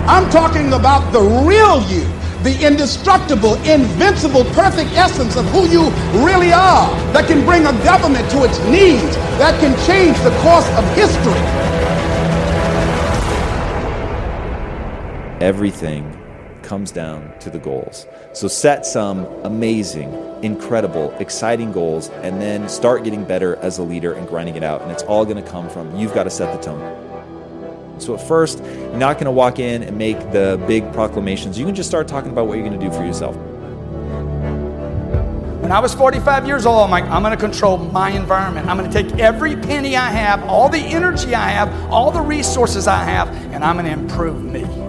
I'm 0.08 0.30
talking 0.30 0.72
about 0.72 1.12
the 1.12 1.20
real 1.20 1.84
you, 1.92 2.08
the 2.48 2.56
indestructible, 2.66 3.56
invincible, 3.68 4.46
perfect 4.56 4.96
essence 4.96 5.36
of 5.36 5.46
who 5.52 5.68
you 5.68 5.92
really 6.24 6.54
are, 6.54 6.88
that 7.12 7.28
can 7.28 7.44
bring 7.44 7.66
a 7.66 7.74
government 7.84 8.30
to 8.32 8.46
its 8.46 8.58
knees, 8.72 9.04
that 9.38 9.60
can 9.60 9.76
change 9.86 10.16
the 10.24 10.32
course 10.40 10.70
of 10.80 10.86
history. 10.96 11.75
Everything 15.42 16.18
comes 16.64 16.92
down 16.92 17.38
to 17.40 17.50
the 17.50 17.60
goals. 17.60 18.08
So 18.34 18.48
set 18.48 18.86
some 18.86 19.26
amazing, 19.44 20.14
incredible, 20.42 21.12
exciting 21.20 21.74
goals 21.74 22.10
and 22.10 22.42
then 22.42 22.70
start 22.70 23.04
getting 23.04 23.26
better 23.26 23.58
as 23.58 23.78
a 23.78 23.84
leader 23.84 24.14
and 24.14 24.28
grinding 24.28 24.56
it 24.56 24.64
out. 24.64 24.82
And 24.82 24.92
it's 24.92 25.04
all 25.04 25.26
going 25.26 25.44
to 25.44 25.50
come 25.50 25.70
from 25.70 25.96
you've 25.98 26.14
got 26.14 26.24
to 26.24 26.30
set 26.30 26.56
the 26.56 26.64
tone. 26.64 28.00
So 28.00 28.16
at 28.16 28.26
first, 28.28 28.60
you're 28.60 28.98
not 28.98 29.16
going 29.16 29.26
to 29.26 29.32
walk 29.32 29.60
in 29.60 29.84
and 29.84 29.98
make 29.98 30.18
the 30.32 30.62
big 30.68 30.92
proclamations. 30.94 31.60
You 31.60 31.66
can 31.66 31.76
just 31.76 31.90
start 31.90 32.08
talking 32.08 32.32
about 32.32 32.48
what 32.48 32.58
you're 32.58 32.68
going 32.68 32.80
to 32.80 32.86
do 32.86 32.92
for 32.92 33.06
yourself. 33.06 33.36
When 35.62 35.72
I 35.72 35.80
was 35.80 35.94
45 35.94 36.46
years 36.46 36.66
old, 36.66 36.84
I'm 36.84 36.92
like, 36.92 37.06
I'm 37.06 37.24
going 37.24 37.36
to 37.36 37.40
control 37.40 37.78
my 37.78 38.12
environment. 38.12 38.68
I'm 38.68 38.78
going 38.78 38.90
to 38.90 39.04
take 39.04 39.20
every 39.20 39.56
penny 39.56 39.96
I 39.96 40.12
have, 40.12 40.44
all 40.44 40.70
the 40.70 40.78
energy 40.78 41.36
I 41.36 41.50
have, 41.50 41.92
all 41.92 42.12
the 42.12 42.22
resources 42.22 42.88
I 42.88 43.04
have, 43.04 43.30
and 43.52 43.64
I'm 43.64 43.76
going 43.76 43.86
to 43.86 43.92
improve 43.92 44.44
me. 44.44 44.85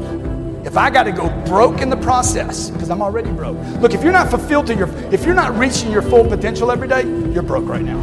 If 0.67 0.77
I 0.77 0.91
got 0.91 1.05
to 1.05 1.13
go 1.13 1.29
broke 1.47 1.81
in 1.81 1.91
the 1.91 1.97
process, 1.97 2.71
because 2.71 2.91
I'm 2.91 3.01
already 3.01 3.31
broke. 3.31 3.57
Look, 3.81 3.95
if 3.95 4.03
you're 4.03 4.13
not 4.13 4.29
fulfilled 4.29 4.67
to 4.67 4.75
your, 4.75 4.89
if 5.13 5.25
you're 5.25 5.33
not 5.33 5.57
reaching 5.57 5.93
your 5.93 6.03
full 6.03 6.25
potential 6.25 6.73
every 6.73 6.89
day, 6.89 7.05
you're 7.33 7.45
broke 7.45 7.69
right 7.69 7.83
now. 7.83 8.01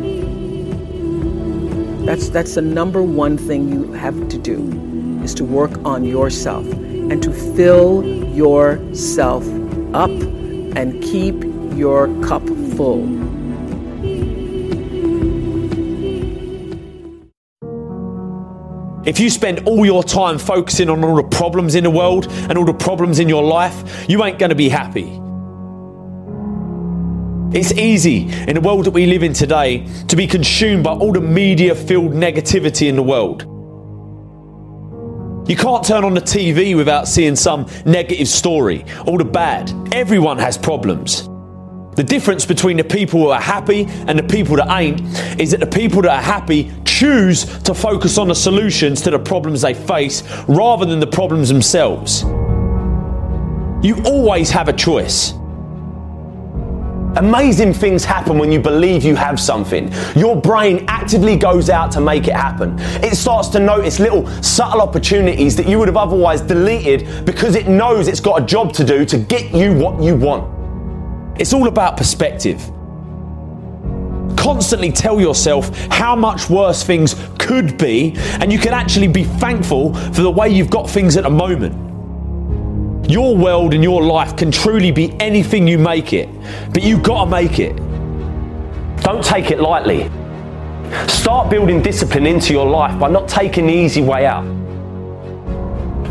That's 2.06 2.30
that's 2.30 2.56
the 2.56 2.62
number 2.62 3.04
one 3.04 3.38
thing 3.38 3.68
you 3.68 3.92
have 3.92 4.30
to 4.30 4.38
do 4.38 5.22
is 5.26 5.34
to 5.36 5.44
work 5.44 5.72
on 5.84 6.06
yourself 6.06 6.66
and 6.66 7.22
to 7.22 7.34
fill 7.34 8.02
yourself 8.34 9.46
up 9.94 10.10
and 10.10 11.04
keep 11.04 11.44
your 11.76 12.08
cup 12.24 12.48
full. 12.78 13.04
If 19.06 19.20
you 19.20 19.30
spend 19.30 19.68
all 19.68 19.86
your 19.86 20.02
time 20.02 20.38
focusing 20.38 20.90
on 20.90 21.04
all 21.04 21.18
the 21.18 21.24
problems 21.24 21.76
in 21.76 21.84
the 21.84 21.90
world 21.90 22.28
and 22.30 22.58
all 22.58 22.64
the 22.64 22.74
problems 22.74 23.20
in 23.20 23.28
your 23.28 23.44
life, 23.44 24.06
you 24.08 24.24
ain't 24.24 24.40
going 24.40 24.50
to 24.50 24.56
be 24.56 24.70
happy. 24.70 25.20
It's 27.58 27.74
easy 27.74 28.32
in 28.48 28.56
the 28.56 28.62
world 28.62 28.86
that 28.86 28.92
we 28.92 29.06
live 29.06 29.22
in 29.22 29.34
today 29.34 29.86
to 30.08 30.16
be 30.16 30.26
consumed 30.26 30.86
by 30.86 30.94
all 30.94 31.12
the 31.12 31.20
media 31.20 31.76
filled 31.76 32.14
negativity 32.14 32.88
in 32.88 32.96
the 32.96 33.04
world. 33.04 33.44
You 35.50 35.58
can't 35.58 35.84
turn 35.84 36.06
on 36.06 36.14
the 36.14 36.22
TV 36.22 36.76
without 36.76 37.06
seeing 37.10 37.36
some 37.36 37.68
negative 37.86 38.30
story, 38.30 38.86
all 39.06 39.18
the 39.18 39.26
bad. 39.26 39.70
Everyone 39.94 40.40
has 40.40 40.58
problems. 40.58 41.28
The 41.96 42.04
difference 42.04 42.46
between 42.46 42.78
the 42.78 42.84
people 42.84 43.20
who 43.20 43.28
are 43.28 43.42
happy 43.42 43.86
and 44.08 44.18
the 44.18 44.24
people 44.24 44.56
that 44.56 44.76
ain't 44.76 45.02
is 45.40 45.52
that 45.52 45.60
the 45.60 45.68
people 45.68 46.02
that 46.04 46.12
are 46.12 46.22
happy 46.22 46.72
choose 47.04 47.44
to 47.64 47.74
focus 47.74 48.18
on 48.18 48.30
the 48.30 48.36
solutions 48.36 49.02
to 49.02 49.12
the 49.12 49.20
problems 49.20 49.62
they 49.62 49.74
face 49.74 50.24
rather 50.48 50.86
than 50.86 51.02
the 51.02 51.08
problems 51.08 51.50
themselves. 51.50 52.24
You 53.86 54.02
always 54.06 54.50
have 54.52 54.70
a 54.70 54.74
choice. 54.74 55.34
Amazing 57.18 57.74
things 57.74 58.06
happen 58.06 58.38
when 58.38 58.54
you 58.54 58.60
believe 58.60 59.04
you 59.04 59.16
have 59.16 59.38
something. 59.38 59.92
Your 60.16 60.40
brain 60.40 60.86
actively 60.88 61.36
goes 61.36 61.70
out 61.70 61.92
to 61.92 62.00
make 62.00 62.30
it 62.30 62.36
happen. 62.36 62.78
It 63.04 63.18
starts 63.18 63.50
to 63.50 63.60
notice 63.60 64.00
little 64.00 64.26
subtle 64.42 64.82
opportunities 64.82 65.58
that 65.58 65.68
you 65.68 65.80
would 65.80 65.90
have 65.90 65.98
otherwise 65.98 66.40
deleted 66.40 67.26
because 67.26 67.56
it 67.56 67.68
knows 67.68 68.08
it's 68.08 68.22
got 68.22 68.42
a 68.42 68.46
job 68.46 68.72
to 68.76 68.86
do 68.86 69.04
to 69.04 69.18
get 69.18 69.54
you 69.54 69.74
what 69.74 70.02
you 70.02 70.16
want. 70.16 70.50
It's 71.38 71.52
all 71.52 71.68
about 71.68 71.98
perspective. 71.98 72.62
Constantly 74.44 74.92
tell 74.92 75.22
yourself 75.22 75.74
how 75.90 76.18
much 76.18 76.50
worse 76.50 76.84
things 76.84 77.16
could 77.40 77.78
be, 77.78 78.14
and 78.42 78.52
you 78.52 78.60
can 78.60 78.74
actually 78.74 79.08
be 79.08 79.24
thankful 79.24 79.94
for 79.94 80.22
the 80.22 80.30
way 80.30 80.50
you've 80.50 80.70
got 80.70 80.90
things 80.90 81.16
at 81.16 81.24
the 81.24 81.30
moment. 81.30 83.10
Your 83.10 83.38
world 83.38 83.74
and 83.74 83.82
your 83.82 84.04
life 84.04 84.36
can 84.36 84.52
truly 84.52 84.92
be 84.92 85.16
anything 85.22 85.66
you 85.66 85.80
make 85.80 86.12
it, 86.12 86.28
but 86.74 86.84
you've 86.84 87.04
gotta 87.04 87.32
make 87.32 87.58
it. 87.58 87.74
Don't 88.98 89.24
take 89.24 89.50
it 89.50 89.62
lightly. 89.62 90.12
Start 91.08 91.50
building 91.50 91.82
discipline 91.82 92.28
into 92.28 92.52
your 92.52 92.70
life 92.70 93.00
by 93.00 93.10
not 93.10 93.30
taking 93.30 93.68
the 93.68 93.74
easy 93.74 94.02
way 94.02 94.26
out. 94.26 94.44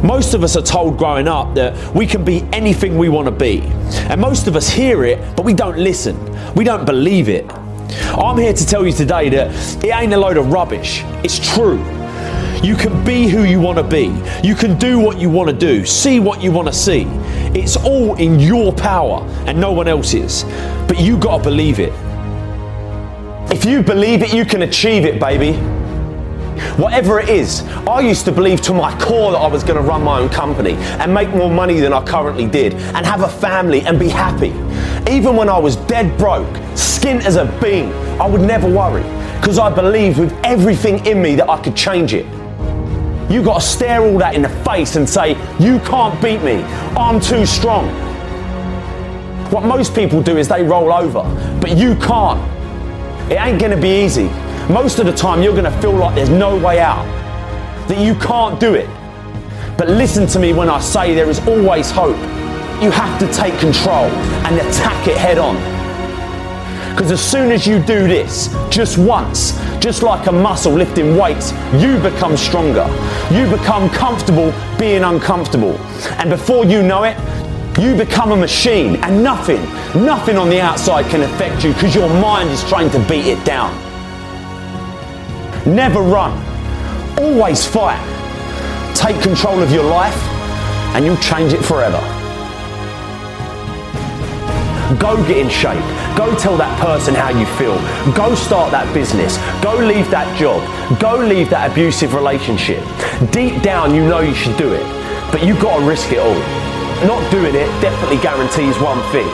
Most 0.02 0.32
of 0.32 0.42
us 0.42 0.56
are 0.56 0.62
told 0.62 0.96
growing 0.96 1.28
up 1.28 1.54
that 1.54 1.94
we 1.94 2.06
can 2.06 2.24
be 2.24 2.48
anything 2.54 2.96
we 2.96 3.10
want 3.10 3.26
to 3.26 3.30
be. 3.30 3.60
And 4.08 4.18
most 4.18 4.46
of 4.46 4.56
us 4.56 4.70
hear 4.70 5.04
it, 5.04 5.36
but 5.36 5.44
we 5.44 5.52
don't 5.52 5.76
listen. 5.76 6.16
We 6.54 6.64
don't 6.64 6.86
believe 6.86 7.28
it. 7.28 7.44
I'm 8.16 8.38
here 8.38 8.52
to 8.52 8.66
tell 8.66 8.86
you 8.86 8.92
today 8.92 9.28
that 9.30 9.84
it 9.84 9.94
ain't 9.94 10.12
a 10.12 10.16
load 10.16 10.36
of 10.36 10.52
rubbish. 10.52 11.02
It's 11.24 11.38
true. 11.54 11.78
You 12.62 12.76
can 12.76 13.04
be 13.04 13.26
who 13.26 13.42
you 13.42 13.60
want 13.60 13.78
to 13.78 13.84
be. 13.84 14.14
You 14.46 14.54
can 14.54 14.78
do 14.78 14.98
what 14.98 15.18
you 15.18 15.28
want 15.28 15.50
to 15.50 15.56
do, 15.56 15.84
see 15.84 16.20
what 16.20 16.42
you 16.42 16.52
want 16.52 16.68
to 16.68 16.74
see. 16.74 17.06
It's 17.54 17.76
all 17.76 18.14
in 18.16 18.38
your 18.38 18.72
power 18.72 19.26
and 19.46 19.60
no 19.60 19.72
one 19.72 19.88
else's. 19.88 20.44
But 20.86 21.00
you 21.00 21.18
got 21.18 21.38
to 21.38 21.42
believe 21.42 21.80
it. 21.80 21.92
If 23.52 23.64
you 23.64 23.82
believe 23.82 24.22
it, 24.22 24.32
you 24.32 24.44
can 24.44 24.62
achieve 24.62 25.04
it, 25.04 25.18
baby. 25.18 25.58
Whatever 26.78 27.20
it 27.20 27.28
is, 27.28 27.62
I 27.86 28.00
used 28.00 28.24
to 28.26 28.32
believe 28.32 28.60
to 28.62 28.72
my 28.72 28.96
core 28.98 29.32
that 29.32 29.38
I 29.38 29.46
was 29.46 29.62
going 29.64 29.76
to 29.76 29.82
run 29.82 30.02
my 30.02 30.20
own 30.20 30.28
company 30.28 30.72
and 30.72 31.12
make 31.12 31.28
more 31.30 31.50
money 31.50 31.80
than 31.80 31.92
I 31.92 32.02
currently 32.04 32.46
did 32.46 32.74
and 32.74 33.04
have 33.04 33.22
a 33.22 33.28
family 33.28 33.82
and 33.82 33.98
be 33.98 34.08
happy. 34.08 34.52
Even 35.08 35.36
when 35.36 35.48
I 35.48 35.58
was 35.58 35.76
dead 35.76 36.16
broke, 36.16 36.48
skint 36.74 37.24
as 37.24 37.36
a 37.36 37.46
bean, 37.60 37.92
I 38.20 38.26
would 38.26 38.40
never 38.40 38.68
worry 38.68 39.02
because 39.40 39.58
I 39.58 39.68
believed 39.68 40.18
with 40.18 40.32
everything 40.44 41.04
in 41.06 41.20
me 41.20 41.34
that 41.34 41.50
I 41.50 41.60
could 41.60 41.74
change 41.74 42.14
it. 42.14 42.24
You 43.28 43.42
got 43.42 43.60
to 43.60 43.66
stare 43.66 44.02
all 44.02 44.18
that 44.18 44.34
in 44.34 44.42
the 44.42 44.48
face 44.64 44.96
and 44.96 45.08
say, 45.08 45.30
You 45.58 45.80
can't 45.80 46.20
beat 46.22 46.42
me. 46.42 46.62
I'm 46.96 47.18
too 47.18 47.46
strong. 47.46 47.88
What 49.50 49.64
most 49.64 49.94
people 49.94 50.22
do 50.22 50.36
is 50.38 50.48
they 50.48 50.62
roll 50.62 50.92
over, 50.92 51.22
but 51.60 51.76
you 51.76 51.96
can't. 51.96 52.40
It 53.30 53.40
ain't 53.40 53.58
going 53.58 53.74
to 53.74 53.80
be 53.80 54.04
easy. 54.04 54.28
Most 54.72 54.98
of 54.98 55.06
the 55.06 55.12
time, 55.12 55.42
you're 55.42 55.52
going 55.52 55.64
to 55.64 55.80
feel 55.80 55.92
like 55.92 56.14
there's 56.14 56.28
no 56.28 56.56
way 56.56 56.78
out, 56.78 57.04
that 57.88 57.98
you 57.98 58.14
can't 58.14 58.60
do 58.60 58.74
it. 58.74 58.88
But 59.76 59.88
listen 59.88 60.26
to 60.28 60.38
me 60.38 60.52
when 60.52 60.68
I 60.68 60.78
say 60.78 61.14
there 61.14 61.28
is 61.28 61.40
always 61.48 61.90
hope. 61.90 62.16
You 62.82 62.90
have 62.90 63.16
to 63.20 63.32
take 63.32 63.56
control 63.60 64.06
and 64.44 64.56
attack 64.56 65.06
it 65.06 65.16
head 65.16 65.38
on. 65.38 65.54
Because 66.90 67.12
as 67.12 67.20
soon 67.20 67.52
as 67.52 67.64
you 67.64 67.78
do 67.78 68.08
this, 68.08 68.48
just 68.70 68.98
once, 68.98 69.52
just 69.78 70.02
like 70.02 70.26
a 70.26 70.32
muscle 70.32 70.72
lifting 70.72 71.16
weights, 71.16 71.52
you 71.74 71.96
become 72.00 72.36
stronger. 72.36 72.84
You 73.30 73.48
become 73.48 73.88
comfortable 73.88 74.52
being 74.80 75.04
uncomfortable. 75.04 75.78
And 76.18 76.28
before 76.28 76.64
you 76.64 76.82
know 76.82 77.04
it, 77.04 77.16
you 77.78 77.94
become 77.94 78.32
a 78.32 78.36
machine 78.36 78.96
and 78.96 79.22
nothing, 79.22 79.62
nothing 80.04 80.36
on 80.36 80.50
the 80.50 80.60
outside 80.60 81.06
can 81.06 81.22
affect 81.22 81.62
you 81.62 81.72
because 81.74 81.94
your 81.94 82.08
mind 82.20 82.50
is 82.50 82.62
trying 82.68 82.90
to 82.90 82.98
beat 83.08 83.26
it 83.26 83.42
down. 83.44 83.72
Never 85.64 86.02
run. 86.02 86.32
Always 87.16 87.64
fight. 87.64 88.02
Take 88.96 89.22
control 89.22 89.62
of 89.62 89.70
your 89.70 89.84
life 89.84 90.20
and 90.96 91.06
you'll 91.06 91.16
change 91.18 91.52
it 91.52 91.64
forever. 91.64 92.11
Go 94.98 95.16
get 95.26 95.38
in 95.38 95.48
shape. 95.48 95.84
Go 96.16 96.34
tell 96.36 96.56
that 96.56 96.74
person 96.80 97.14
how 97.14 97.30
you 97.30 97.46
feel. 97.56 97.76
Go 98.14 98.34
start 98.34 98.72
that 98.72 98.92
business. 98.92 99.38
Go 99.62 99.74
leave 99.76 100.10
that 100.10 100.28
job. 100.36 100.60
Go 101.00 101.16
leave 101.16 101.50
that 101.50 101.70
abusive 101.70 102.14
relationship. 102.14 102.82
Deep 103.30 103.62
down, 103.62 103.94
you 103.94 104.04
know 104.04 104.20
you 104.20 104.34
should 104.34 104.56
do 104.56 104.72
it, 104.72 104.82
but 105.30 105.44
you've 105.44 105.60
got 105.60 105.78
to 105.78 105.86
risk 105.86 106.12
it 106.12 106.18
all. 106.18 106.34
Not 107.06 107.22
doing 107.30 107.54
it 107.54 107.66
definitely 107.80 108.18
guarantees 108.18 108.78
one 108.78 109.00
thing 109.12 109.26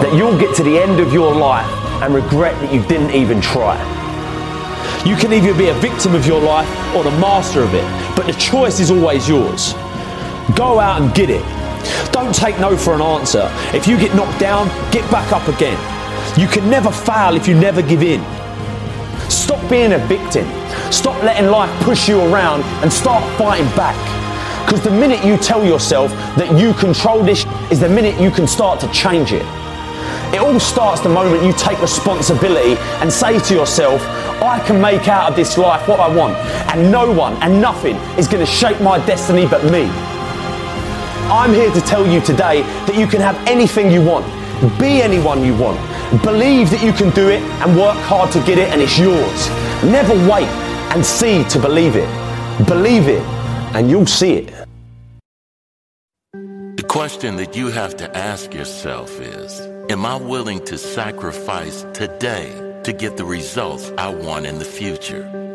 that 0.00 0.14
you'll 0.16 0.38
get 0.38 0.54
to 0.56 0.62
the 0.62 0.78
end 0.78 1.00
of 1.00 1.12
your 1.12 1.34
life 1.34 1.68
and 2.02 2.14
regret 2.14 2.58
that 2.60 2.72
you 2.72 2.82
didn't 2.86 3.10
even 3.10 3.40
try. 3.40 3.76
You 5.04 5.16
can 5.16 5.32
either 5.32 5.54
be 5.54 5.68
a 5.68 5.74
victim 5.74 6.14
of 6.14 6.26
your 6.26 6.40
life 6.40 6.68
or 6.94 7.04
the 7.04 7.10
master 7.12 7.62
of 7.62 7.74
it, 7.74 7.84
but 8.16 8.26
the 8.26 8.32
choice 8.34 8.80
is 8.80 8.90
always 8.90 9.28
yours. 9.28 9.74
Go 10.56 10.80
out 10.80 11.00
and 11.02 11.14
get 11.14 11.30
it. 11.30 11.57
Don't 12.12 12.34
take 12.34 12.58
no 12.58 12.76
for 12.76 12.94
an 12.94 13.02
answer. 13.02 13.50
If 13.74 13.86
you 13.86 13.98
get 13.98 14.14
knocked 14.14 14.38
down, 14.38 14.68
get 14.92 15.08
back 15.10 15.32
up 15.32 15.46
again. 15.48 15.78
You 16.38 16.46
can 16.48 16.68
never 16.70 16.90
fail 16.90 17.36
if 17.36 17.48
you 17.48 17.54
never 17.54 17.82
give 17.82 18.02
in. 18.02 18.20
Stop 19.30 19.68
being 19.70 19.92
a 19.92 19.98
victim. 19.98 20.46
Stop 20.92 21.22
letting 21.22 21.50
life 21.50 21.70
push 21.82 22.08
you 22.08 22.20
around 22.20 22.62
and 22.82 22.92
start 22.92 23.22
fighting 23.38 23.66
back. 23.76 23.96
Because 24.64 24.82
the 24.84 24.90
minute 24.90 25.24
you 25.24 25.36
tell 25.36 25.64
yourself 25.64 26.10
that 26.36 26.58
you 26.60 26.74
control 26.74 27.22
this 27.22 27.46
is 27.70 27.80
the 27.80 27.88
minute 27.88 28.20
you 28.20 28.30
can 28.30 28.46
start 28.46 28.80
to 28.80 28.92
change 28.92 29.32
it. 29.32 29.44
It 30.34 30.40
all 30.40 30.60
starts 30.60 31.00
the 31.00 31.08
moment 31.08 31.42
you 31.42 31.54
take 31.54 31.80
responsibility 31.80 32.76
and 33.00 33.10
say 33.10 33.38
to 33.38 33.54
yourself, 33.54 34.02
I 34.42 34.62
can 34.66 34.80
make 34.80 35.08
out 35.08 35.30
of 35.30 35.36
this 35.36 35.56
life 35.56 35.88
what 35.88 36.00
I 36.00 36.14
want, 36.14 36.36
and 36.70 36.92
no 36.92 37.10
one 37.10 37.34
and 37.42 37.62
nothing 37.62 37.96
is 38.18 38.28
going 38.28 38.44
to 38.44 38.50
shape 38.50 38.80
my 38.80 39.04
destiny 39.06 39.46
but 39.46 39.64
me. 39.64 39.90
I'm 41.30 41.52
here 41.52 41.70
to 41.70 41.80
tell 41.82 42.06
you 42.06 42.22
today 42.22 42.62
that 42.62 42.96
you 42.96 43.06
can 43.06 43.20
have 43.20 43.36
anything 43.46 43.90
you 43.90 44.02
want, 44.02 44.24
be 44.78 45.02
anyone 45.02 45.44
you 45.44 45.54
want, 45.54 45.78
believe 46.22 46.70
that 46.70 46.82
you 46.82 46.90
can 46.90 47.10
do 47.10 47.28
it 47.28 47.42
and 47.60 47.76
work 47.76 47.98
hard 47.98 48.32
to 48.32 48.38
get 48.44 48.56
it, 48.56 48.70
and 48.70 48.80
it's 48.80 48.98
yours. 48.98 49.50
Never 49.84 50.14
wait 50.26 50.48
and 50.94 51.04
see 51.04 51.44
to 51.50 51.58
believe 51.58 51.96
it. 51.96 52.08
Believe 52.66 53.08
it, 53.08 53.22
and 53.74 53.90
you'll 53.90 54.06
see 54.06 54.36
it. 54.36 54.66
The 56.32 56.84
question 56.88 57.36
that 57.36 57.54
you 57.54 57.68
have 57.68 57.94
to 57.98 58.16
ask 58.16 58.54
yourself 58.54 59.20
is 59.20 59.60
Am 59.90 60.06
I 60.06 60.16
willing 60.16 60.64
to 60.64 60.78
sacrifice 60.78 61.84
today 61.92 62.80
to 62.84 62.92
get 62.94 63.18
the 63.18 63.26
results 63.26 63.92
I 63.98 64.08
want 64.08 64.46
in 64.46 64.58
the 64.58 64.64
future? 64.64 65.47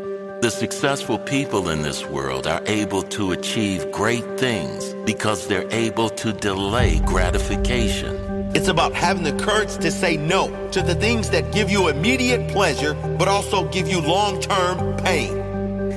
The 0.43 0.51
successful 0.51 1.19
people 1.19 1.69
in 1.69 1.83
this 1.83 2.05
world 2.05 2.47
are 2.47 2.61
able 2.65 3.01
to 3.03 3.31
achieve 3.31 3.89
great 3.93 4.25
things 4.37 4.93
because 5.05 5.47
they're 5.47 5.71
able 5.71 6.09
to 6.09 6.33
delay 6.33 6.99
gratification. 7.05 8.51
It's 8.53 8.67
about 8.67 8.91
having 8.91 9.23
the 9.23 9.41
courage 9.41 9.77
to 9.77 9.89
say 9.89 10.17
no 10.17 10.49
to 10.71 10.81
the 10.81 10.95
things 10.95 11.29
that 11.29 11.53
give 11.53 11.71
you 11.71 11.87
immediate 11.87 12.51
pleasure 12.51 12.93
but 13.17 13.29
also 13.29 13.69
give 13.69 13.87
you 13.87 14.01
long 14.01 14.41
term 14.41 14.97
pain. 14.97 15.31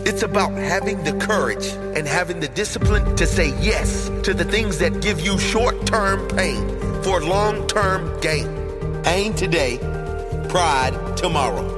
It's 0.07 0.23
about 0.23 0.53
having 0.53 1.03
the 1.03 1.15
courage 1.15 1.67
and 1.97 2.07
having 2.07 2.39
the 2.39 2.47
discipline 2.47 3.17
to 3.17 3.27
say 3.27 3.49
yes 3.61 4.09
to 4.23 4.33
the 4.33 4.45
things 4.45 4.79
that 4.79 5.03
give 5.03 5.21
you 5.21 5.41
short 5.41 5.87
term 5.87 6.29
pain 6.29 6.69
for 7.03 7.21
long 7.21 7.67
term 7.67 8.17
gain. 8.21 8.47
Pain 9.03 9.35
today, 9.35 9.79
pride 10.49 10.95
tomorrow. 11.17 11.76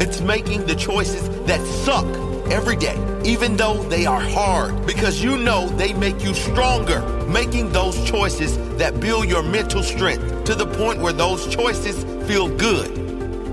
It's 0.00 0.22
making 0.22 0.64
the 0.64 0.74
choices 0.74 1.28
that 1.44 1.60
suck 1.84 2.06
every 2.50 2.76
day, 2.76 2.96
even 3.22 3.54
though 3.56 3.82
they 3.82 4.06
are 4.06 4.18
hard, 4.20 4.86
because 4.86 5.22
you 5.22 5.36
know 5.36 5.68
they 5.76 5.92
make 5.92 6.24
you 6.24 6.32
stronger. 6.32 7.02
Making 7.26 7.70
those 7.70 8.02
choices 8.04 8.56
that 8.78 8.98
build 8.98 9.28
your 9.28 9.42
mental 9.42 9.82
strength 9.82 10.44
to 10.44 10.54
the 10.54 10.66
point 10.66 11.00
where 11.00 11.12
those 11.12 11.46
choices 11.54 12.02
feel 12.26 12.48
good. 12.48 12.90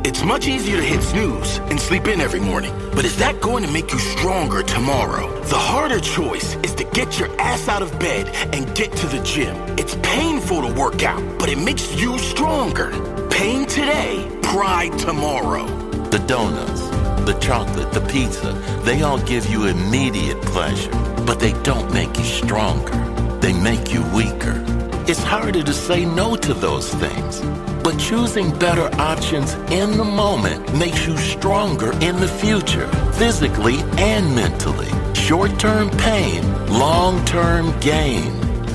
It's 0.07 0.23
much 0.23 0.47
easier 0.47 0.77
to 0.77 0.83
hit 0.83 1.03
snooze 1.03 1.57
and 1.69 1.77
sleep 1.77 2.07
in 2.07 2.21
every 2.21 2.39
morning, 2.39 2.73
but 2.95 3.03
is 3.03 3.17
that 3.17 3.41
going 3.41 3.65
to 3.65 3.69
make 3.69 3.91
you 3.91 3.99
stronger 3.99 4.63
tomorrow? 4.63 5.27
The 5.43 5.57
harder 5.57 5.99
choice 5.99 6.55
is 6.63 6.73
to 6.75 6.85
get 6.85 7.19
your 7.19 7.29
ass 7.41 7.67
out 7.67 7.81
of 7.81 7.99
bed 7.99 8.29
and 8.55 8.73
get 8.73 8.93
to 8.93 9.07
the 9.07 9.21
gym. 9.21 9.53
It's 9.77 9.95
painful 9.95 10.61
to 10.61 10.73
work 10.73 11.03
out, 11.03 11.21
but 11.37 11.49
it 11.49 11.57
makes 11.57 11.93
you 12.01 12.17
stronger. 12.19 12.91
Pain 13.29 13.65
today, 13.65 14.25
pride 14.43 14.97
tomorrow. 14.97 15.76
The 16.09 16.19
donuts, 16.25 16.81
the 17.25 17.37
chocolate, 17.41 17.91
the 17.91 17.99
pizza, 17.99 18.53
they 18.85 19.01
all 19.01 19.19
give 19.19 19.49
you 19.49 19.65
immediate 19.65 20.41
pleasure, 20.41 20.89
but 21.25 21.41
they 21.41 21.51
don't 21.63 21.93
make 21.93 22.17
you 22.17 22.23
stronger. 22.23 22.95
They 23.41 23.51
make 23.51 23.93
you 23.93 24.03
weaker. 24.15 24.63
It's 25.05 25.21
harder 25.21 25.61
to 25.63 25.73
say 25.73 26.05
no 26.05 26.37
to 26.37 26.53
those 26.53 26.93
things. 26.93 27.41
But 27.83 27.99
choosing 27.99 28.57
better 28.57 28.89
options 29.01 29.53
in 29.69 29.97
the 29.97 30.05
moment 30.05 30.73
makes 30.77 31.05
you 31.05 31.17
stronger 31.17 31.91
in 31.99 32.15
the 32.21 32.27
future, 32.27 32.87
physically 33.13 33.79
and 33.97 34.33
mentally. 34.33 34.87
Short 35.13 35.59
term 35.59 35.89
pain, 35.97 36.41
long 36.69 37.23
term 37.25 37.77
gain. 37.81 38.31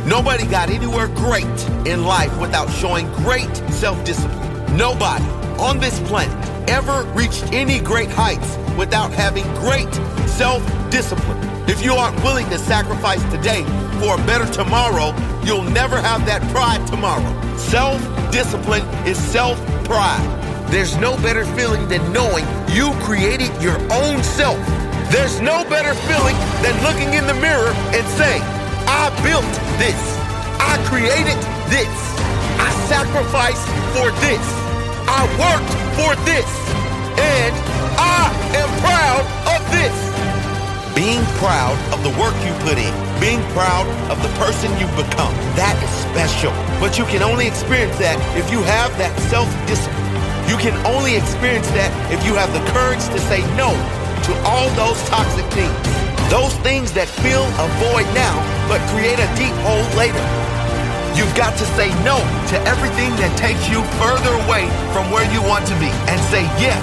Nobody 0.06 0.46
got 0.46 0.68
anywhere 0.68 1.08
great 1.08 1.68
in 1.86 2.04
life 2.04 2.38
without 2.38 2.70
showing 2.72 3.10
great 3.24 3.56
self 3.70 4.04
discipline. 4.04 4.76
Nobody 4.76 5.24
on 5.58 5.78
this 5.78 5.98
planet 6.00 6.51
ever 6.68 7.03
reached 7.14 7.44
any 7.53 7.81
great 7.81 8.11
heights 8.11 8.57
without 8.77 9.12
having 9.12 9.44
great 9.55 9.92
self 10.27 10.62
discipline. 10.90 11.38
If 11.68 11.85
you 11.85 11.94
aren't 11.94 12.16
willing 12.25 12.48
to 12.51 12.59
sacrifice 12.59 13.22
today 13.31 13.62
for 14.01 14.14
a 14.14 14.27
better 14.27 14.51
tomorrow, 14.53 15.14
you'll 15.44 15.62
never 15.70 16.01
have 16.01 16.27
that 16.27 16.42
pride 16.51 16.87
tomorrow. 16.87 17.57
Self 17.57 18.01
discipline 18.33 18.83
is 19.07 19.16
self 19.16 19.59
pride. 19.85 20.27
There's 20.70 20.96
no 20.96 21.16
better 21.18 21.44
feeling 21.55 21.87
than 21.88 22.12
knowing 22.12 22.44
you 22.68 22.92
created 23.05 23.51
your 23.62 23.79
own 23.92 24.22
self. 24.22 24.59
There's 25.12 25.40
no 25.40 25.64
better 25.68 25.94
feeling 26.09 26.37
than 26.64 26.75
looking 26.83 27.12
in 27.14 27.27
the 27.27 27.35
mirror 27.35 27.72
and 27.92 28.07
saying, 28.16 28.42
I 28.88 29.12
built 29.22 29.44
this. 29.77 30.01
I 30.59 30.81
created 30.88 31.37
this. 31.68 31.92
I 32.57 32.70
sacrificed 32.88 33.68
for 33.92 34.11
this. 34.25 34.44
I 35.07 35.29
worked 35.37 35.81
for 35.98 36.16
this. 36.24 36.48
And 37.20 37.52
I 38.00 38.28
am 38.57 38.70
proud 38.81 39.24
of 39.52 39.61
this. 39.72 39.94
Being 40.94 41.24
proud 41.40 41.76
of 41.92 42.05
the 42.05 42.12
work 42.20 42.37
you 42.44 42.52
put 42.61 42.76
in, 42.76 42.92
being 43.20 43.40
proud 43.57 43.88
of 44.12 44.20
the 44.22 44.28
person 44.37 44.68
you've 44.76 44.94
become, 44.96 45.33
that 45.57 45.76
is 45.81 45.92
special. 46.12 46.52
But 46.81 46.98
you 46.98 47.05
can 47.09 47.22
only 47.22 47.46
experience 47.46 47.96
that 47.98 48.20
if 48.37 48.50
you 48.52 48.61
have 48.62 48.92
that 48.98 49.12
self 49.33 49.48
discipline. 49.66 50.02
You 50.50 50.59
can 50.59 50.74
only 50.85 51.16
experience 51.16 51.68
that 51.72 51.88
if 52.12 52.20
you 52.26 52.35
have 52.35 52.52
the 52.52 52.61
courage 52.76 53.00
to 53.14 53.18
say 53.31 53.40
no 53.57 53.72
to 54.26 54.33
all 54.44 54.68
those 54.76 55.00
toxic 55.09 55.46
things. 55.57 55.74
Those 56.28 56.55
things 56.61 56.92
that 56.92 57.09
fill 57.09 57.44
a 57.44 57.66
void 57.81 58.09
now, 58.14 58.37
but 58.68 58.81
create 58.92 59.18
a 59.18 59.28
deep 59.37 59.55
hole 59.64 59.87
later. 59.96 60.22
You've 61.14 61.35
got 61.37 61.59
to 61.59 61.66
say 61.77 61.92
no 62.09 62.16
to 62.48 62.57
everything 62.64 63.12
that 63.20 63.37
takes 63.37 63.68
you 63.68 63.85
further 64.01 64.33
away 64.48 64.64
from 64.96 65.12
where 65.12 65.29
you 65.29 65.44
want 65.44 65.68
to 65.68 65.77
be 65.77 65.92
and 66.09 66.16
say 66.33 66.40
yes 66.57 66.81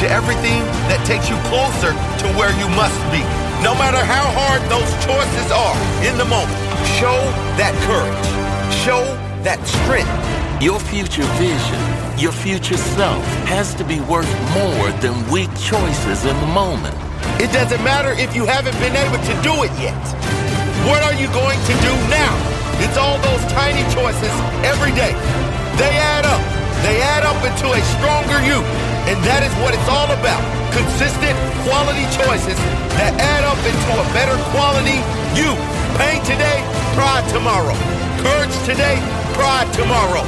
to 0.00 0.08
everything 0.08 0.64
that 0.88 1.04
takes 1.04 1.28
you 1.28 1.36
closer 1.52 1.92
to 1.92 2.26
where 2.40 2.48
you 2.56 2.64
must 2.72 2.96
be. 3.12 3.20
No 3.60 3.76
matter 3.76 4.00
how 4.00 4.24
hard 4.32 4.64
those 4.72 4.88
choices 5.04 5.52
are 5.52 5.76
in 6.00 6.16
the 6.16 6.24
moment, 6.24 6.56
show 6.96 7.18
that 7.60 7.76
courage. 7.84 8.28
Show 8.88 9.04
that 9.44 9.60
strength. 9.68 10.08
Your 10.64 10.80
future 10.80 11.28
vision, 11.36 11.80
your 12.16 12.32
future 12.32 12.80
self 12.96 13.22
has 13.52 13.74
to 13.74 13.84
be 13.84 14.00
worth 14.08 14.32
more 14.56 14.88
than 15.04 15.12
weak 15.28 15.52
choices 15.60 16.24
in 16.24 16.36
the 16.40 16.50
moment. 16.56 16.96
It 17.36 17.52
doesn't 17.52 17.84
matter 17.84 18.16
if 18.16 18.34
you 18.34 18.46
haven't 18.46 18.78
been 18.80 18.96
able 18.96 19.20
to 19.20 19.34
do 19.44 19.52
it 19.60 19.72
yet. 19.76 20.00
What 20.88 21.02
are 21.04 21.14
you 21.14 21.28
going 21.36 21.60
to 21.68 21.74
do 21.84 21.92
now? 22.08 22.57
It's 22.78 22.96
all 22.96 23.18
those 23.26 23.42
tiny 23.50 23.82
choices 23.90 24.30
every 24.62 24.94
day. 24.94 25.10
They 25.74 25.94
add 25.98 26.22
up. 26.22 26.38
They 26.86 27.02
add 27.02 27.26
up 27.26 27.38
into 27.42 27.66
a 27.74 27.80
stronger 27.98 28.38
you. 28.46 28.62
And 29.10 29.18
that 29.26 29.42
is 29.42 29.50
what 29.58 29.74
it's 29.74 29.90
all 29.90 30.06
about. 30.14 30.38
Consistent 30.70 31.34
quality 31.66 32.06
choices 32.14 32.54
that 33.02 33.18
add 33.18 33.42
up 33.42 33.58
into 33.66 33.90
a 33.98 34.06
better 34.14 34.38
quality 34.54 35.02
you. 35.34 35.58
Pain 35.98 36.22
today, 36.22 36.62
pride 36.94 37.26
tomorrow. 37.34 37.74
Courage 38.22 38.54
today, 38.62 39.02
pride 39.34 39.66
tomorrow. 39.74 40.22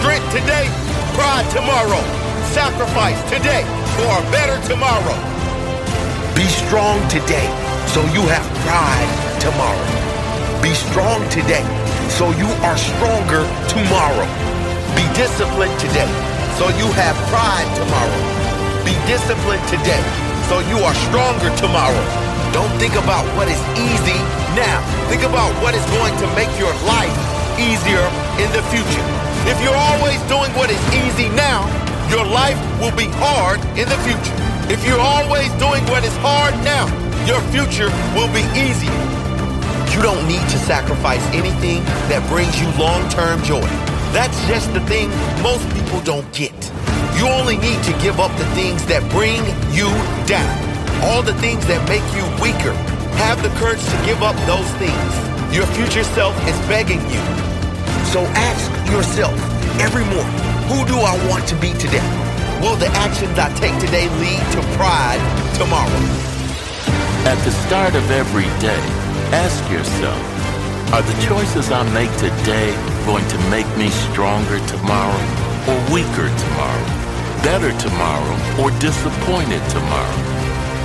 Strength 0.00 0.32
today, 0.32 0.72
pride 1.12 1.44
tomorrow. 1.52 2.00
Sacrifice 2.56 3.20
today 3.28 3.68
for 4.00 4.08
a 4.16 4.24
better 4.32 4.56
tomorrow. 4.64 5.16
Be 6.32 6.48
strong 6.48 6.96
today 7.12 7.48
so 7.92 8.00
you 8.16 8.24
have 8.32 8.44
pride 8.64 9.12
tomorrow. 9.44 9.88
Be 10.64 10.72
strong 10.72 11.20
today 11.28 11.81
so 12.18 12.28
you 12.36 12.48
are 12.68 12.76
stronger 12.76 13.42
tomorrow. 13.72 14.28
Be 14.92 15.04
disciplined 15.16 15.72
today 15.80 16.08
so 16.60 16.68
you 16.76 16.88
have 16.92 17.16
pride 17.32 17.68
tomorrow. 17.72 18.20
Be 18.84 18.92
disciplined 19.08 19.64
today 19.72 20.02
so 20.52 20.60
you 20.68 20.76
are 20.84 20.92
stronger 21.08 21.48
tomorrow. 21.56 22.04
Don't 22.52 22.72
think 22.76 23.00
about 23.00 23.24
what 23.32 23.48
is 23.48 23.60
easy 23.80 24.20
now. 24.52 24.84
Think 25.08 25.24
about 25.24 25.48
what 25.64 25.72
is 25.74 25.84
going 25.96 26.12
to 26.20 26.26
make 26.36 26.52
your 26.60 26.72
life 26.84 27.16
easier 27.56 28.04
in 28.36 28.48
the 28.52 28.60
future. 28.68 29.06
If 29.48 29.56
you're 29.64 29.80
always 29.92 30.20
doing 30.28 30.52
what 30.52 30.68
is 30.68 30.82
easy 30.92 31.32
now, 31.32 31.64
your 32.12 32.28
life 32.28 32.60
will 32.76 32.94
be 32.94 33.08
hard 33.24 33.58
in 33.80 33.88
the 33.88 33.96
future. 34.04 34.36
If 34.68 34.84
you're 34.84 35.00
always 35.00 35.48
doing 35.56 35.80
what 35.88 36.04
is 36.04 36.16
hard 36.20 36.52
now, 36.60 36.84
your 37.24 37.40
future 37.48 37.88
will 38.12 38.28
be 38.36 38.44
easier. 38.52 39.11
You 39.92 40.00
don't 40.00 40.26
need 40.26 40.40
to 40.48 40.58
sacrifice 40.58 41.20
anything 41.36 41.84
that 42.08 42.24
brings 42.32 42.56
you 42.56 42.64
long-term 42.80 43.44
joy. 43.44 43.68
That's 44.16 44.36
just 44.48 44.72
the 44.72 44.80
thing 44.88 45.12
most 45.44 45.68
people 45.76 46.00
don't 46.00 46.24
get. 46.32 46.56
You 47.20 47.28
only 47.28 47.60
need 47.60 47.76
to 47.84 47.92
give 48.00 48.18
up 48.18 48.32
the 48.40 48.48
things 48.56 48.80
that 48.88 49.04
bring 49.12 49.44
you 49.68 49.92
down. 50.24 50.48
All 51.04 51.20
the 51.20 51.36
things 51.44 51.60
that 51.68 51.84
make 51.92 52.04
you 52.16 52.24
weaker. 52.40 52.72
Have 53.20 53.44
the 53.44 53.52
courage 53.60 53.84
to 53.84 53.98
give 54.08 54.24
up 54.24 54.32
those 54.48 54.64
things. 54.80 55.12
Your 55.52 55.68
future 55.76 56.04
self 56.16 56.32
is 56.48 56.56
begging 56.64 57.04
you. 57.12 57.22
So 58.08 58.24
ask 58.32 58.72
yourself 58.88 59.36
every 59.76 60.08
morning, 60.08 60.40
who 60.72 60.88
do 60.88 60.96
I 61.04 61.12
want 61.28 61.44
to 61.52 61.56
be 61.60 61.76
today? 61.76 62.04
Will 62.64 62.80
the 62.80 62.88
actions 63.04 63.36
I 63.36 63.52
take 63.60 63.76
today 63.76 64.08
lead 64.24 64.40
to 64.56 64.60
pride 64.80 65.20
tomorrow? 65.60 66.00
At 67.28 67.36
the 67.44 67.52
start 67.68 67.94
of 67.94 68.10
every 68.10 68.48
day, 68.56 68.80
ask 69.32 69.64
yourself, 69.70 70.20
are 70.92 71.02
the 71.02 71.16
choices 71.24 71.72
I 71.72 71.82
make 71.96 72.12
today 72.20 72.76
going 73.08 73.26
to 73.28 73.38
make 73.48 73.66
me 73.80 73.88
stronger 74.12 74.60
tomorrow 74.68 75.24
or 75.68 75.76
weaker 75.88 76.28
tomorrow? 76.28 76.86
Better 77.40 77.72
tomorrow 77.80 78.36
or 78.60 78.70
disappointed 78.78 79.62
tomorrow? 79.72 80.20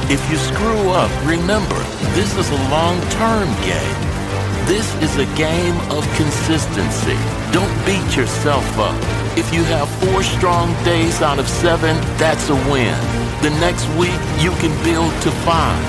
If 0.10 0.24
you 0.32 0.38
screw 0.38 0.90
up, 0.96 1.12
remember, 1.28 1.78
this 2.16 2.32
is 2.40 2.50
a 2.50 2.62
long-term 2.72 3.52
game. 3.68 4.00
This 4.66 4.88
is 5.04 5.18
a 5.18 5.28
game 5.36 5.76
of 5.92 6.08
consistency. 6.16 7.20
Don't 7.52 7.72
beat 7.86 8.16
yourself 8.16 8.66
up. 8.80 8.96
If 9.38 9.54
you 9.54 9.64
have 9.66 9.90
four 10.00 10.24
strong 10.24 10.72
days 10.84 11.22
out 11.22 11.40
of 11.40 11.48
seven, 11.48 11.96
that's 12.18 12.50
a 12.50 12.56
win. 12.72 12.96
The 13.44 13.52
next 13.60 13.88
week, 14.00 14.20
you 14.40 14.52
can 14.64 14.72
build 14.84 15.12
to 15.24 15.32
five. 15.44 15.84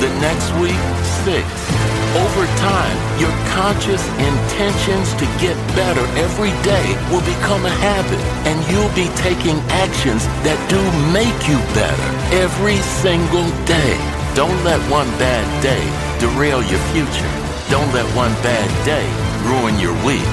The 0.00 0.08
next 0.20 0.50
week, 0.62 0.78
six. 1.26 1.93
Over 2.14 2.46
time, 2.62 2.94
your 3.18 3.34
conscious 3.50 4.06
intentions 4.22 5.10
to 5.18 5.26
get 5.42 5.58
better 5.74 6.06
every 6.14 6.54
day 6.62 6.94
will 7.10 7.26
become 7.26 7.66
a 7.66 7.74
habit, 7.82 8.22
and 8.46 8.54
you'll 8.70 8.94
be 8.94 9.10
taking 9.18 9.58
actions 9.82 10.22
that 10.46 10.54
do 10.70 10.78
make 11.10 11.34
you 11.50 11.58
better 11.74 12.08
every 12.38 12.78
single 13.02 13.50
day. 13.66 13.98
Don't 14.38 14.54
let 14.62 14.78
one 14.86 15.10
bad 15.18 15.42
day 15.58 15.82
derail 16.22 16.62
your 16.62 16.78
future. 16.94 17.34
Don't 17.66 17.90
let 17.90 18.06
one 18.14 18.30
bad 18.46 18.70
day 18.86 19.02
ruin 19.50 19.74
your 19.82 19.98
week. 20.06 20.30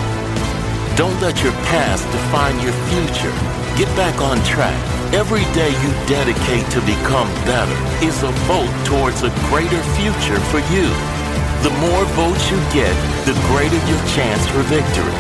Don't 0.94 1.18
let 1.18 1.42
your 1.42 1.54
past 1.66 2.06
define 2.14 2.62
your 2.62 2.78
future. 2.94 3.34
Get 3.74 3.90
back 3.98 4.22
on 4.22 4.38
track. 4.46 4.78
Every 5.18 5.50
day 5.58 5.74
you 5.82 5.90
dedicate 6.06 6.70
to 6.78 6.80
become 6.86 7.26
better 7.50 7.74
is 8.06 8.22
a 8.22 8.30
vote 8.46 8.70
towards 8.86 9.26
a 9.26 9.34
greater 9.50 9.82
future 9.98 10.38
for 10.54 10.62
you. 10.70 11.21
The 11.64 11.70
more 11.78 12.06
votes 12.18 12.50
you 12.50 12.58
get, 12.74 12.90
the 13.26 13.38
greater 13.54 13.78
your 13.86 14.02
chance 14.18 14.48
for 14.50 14.62
victory. 14.66 15.14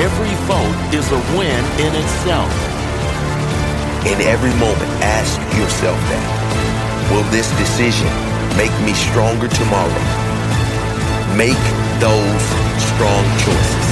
Every 0.00 0.32
vote 0.48 0.94
is 0.94 1.04
a 1.12 1.20
win 1.36 1.62
in 1.84 1.92
itself. 1.94 2.50
In 4.06 4.18
every 4.22 4.54
moment, 4.56 4.90
ask 5.04 5.36
yourself 5.58 5.98
that. 6.08 7.10
Will 7.12 7.24
this 7.30 7.50
decision 7.58 8.08
make 8.56 8.72
me 8.86 8.94
stronger 8.94 9.48
tomorrow? 9.48 10.02
Make 11.36 11.60
those 12.00 12.42
strong 12.80 13.24
choices. 13.44 13.85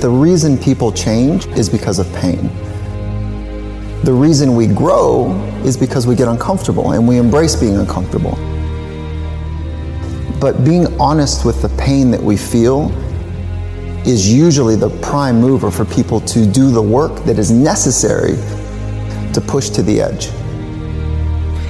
The 0.00 0.08
reason 0.08 0.56
people 0.56 0.92
change 0.92 1.46
is 1.48 1.68
because 1.68 1.98
of 1.98 2.10
pain. 2.14 2.48
The 4.02 4.12
reason 4.14 4.54
we 4.54 4.66
grow 4.66 5.32
is 5.62 5.76
because 5.76 6.06
we 6.06 6.14
get 6.14 6.26
uncomfortable 6.26 6.92
and 6.92 7.06
we 7.06 7.18
embrace 7.18 7.54
being 7.54 7.76
uncomfortable. 7.76 8.34
But 10.40 10.64
being 10.64 10.98
honest 10.98 11.44
with 11.44 11.60
the 11.60 11.68
pain 11.76 12.10
that 12.12 12.22
we 12.22 12.38
feel 12.38 12.90
is 14.06 14.32
usually 14.32 14.74
the 14.74 14.88
prime 15.02 15.38
mover 15.38 15.70
for 15.70 15.84
people 15.84 16.20
to 16.20 16.46
do 16.46 16.70
the 16.70 16.80
work 16.80 17.22
that 17.24 17.38
is 17.38 17.50
necessary 17.50 18.36
to 19.34 19.40
push 19.46 19.68
to 19.68 19.82
the 19.82 20.00
edge. 20.00 20.28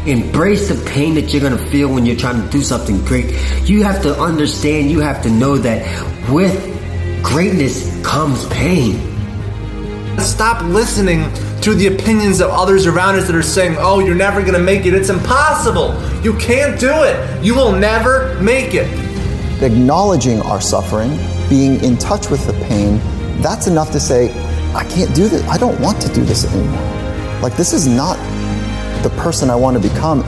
Embrace 0.07 0.69
the 0.69 0.89
pain 0.89 1.15
that 1.15 1.33
you're 1.33 1.43
going 1.43 1.59
to 1.59 1.67
feel 1.67 1.93
when 1.93 2.07
you're 2.07 2.15
trying 2.15 2.41
to 2.41 2.49
do 2.49 2.63
something 2.63 3.05
great. 3.05 3.35
You 3.69 3.83
have 3.83 4.01
to 4.03 4.17
understand, 4.21 4.89
you 4.89 5.01
have 5.01 5.21
to 5.25 5.31
know 5.31 5.59
that 5.59 5.83
with 6.31 6.55
greatness 7.25 7.90
comes 8.05 8.47
pain. 8.49 8.99
Stop 10.19 10.63
listening 10.65 11.33
to 11.63 11.75
the 11.75 11.89
opinions 11.89 12.41
of 12.41 12.51
others 12.51 12.87
around 12.87 13.17
us 13.17 13.27
that 13.27 13.37
are 13.37 13.43
saying, 13.43 13.77
oh, 13.79 14.01
you're 14.01 14.15
never 14.15 14.41
going 14.41 14.55
to 14.55 14.61
make 14.61 14.87
it. 14.87 14.95
It's 14.95 15.11
impossible. 15.11 15.95
You 16.23 16.37
can't 16.39 16.79
do 16.81 16.91
it. 17.03 17.45
You 17.45 17.55
will 17.55 17.73
never 17.73 18.41
make 18.41 18.75
it. 18.75 18.89
Acknowledging 19.63 20.41
our 20.43 20.61
suffering, 20.61 21.11
being 21.49 21.83
in 21.85 21.99
touch 21.99 22.31
with 22.31 22.47
the 22.47 22.53
pain, 22.65 22.99
that's 23.43 23.67
enough 23.67 23.91
to 23.93 24.01
say, 24.01 24.31
I 24.75 24.85
can't 24.85 25.15
do 25.15 25.29
this. 25.29 25.43
I 25.49 25.59
don't 25.59 25.79
want 25.81 26.01
to 26.03 26.09
do 26.13 26.25
this 26.25 26.45
anymore. 26.47 27.41
Like, 27.43 27.57
this 27.57 27.73
is 27.73 27.87
not 27.87 28.17
the 29.03 29.11
person 29.11 29.51
I 29.51 29.57
want 29.57 29.81
to 29.81 29.89
become. 29.89 30.21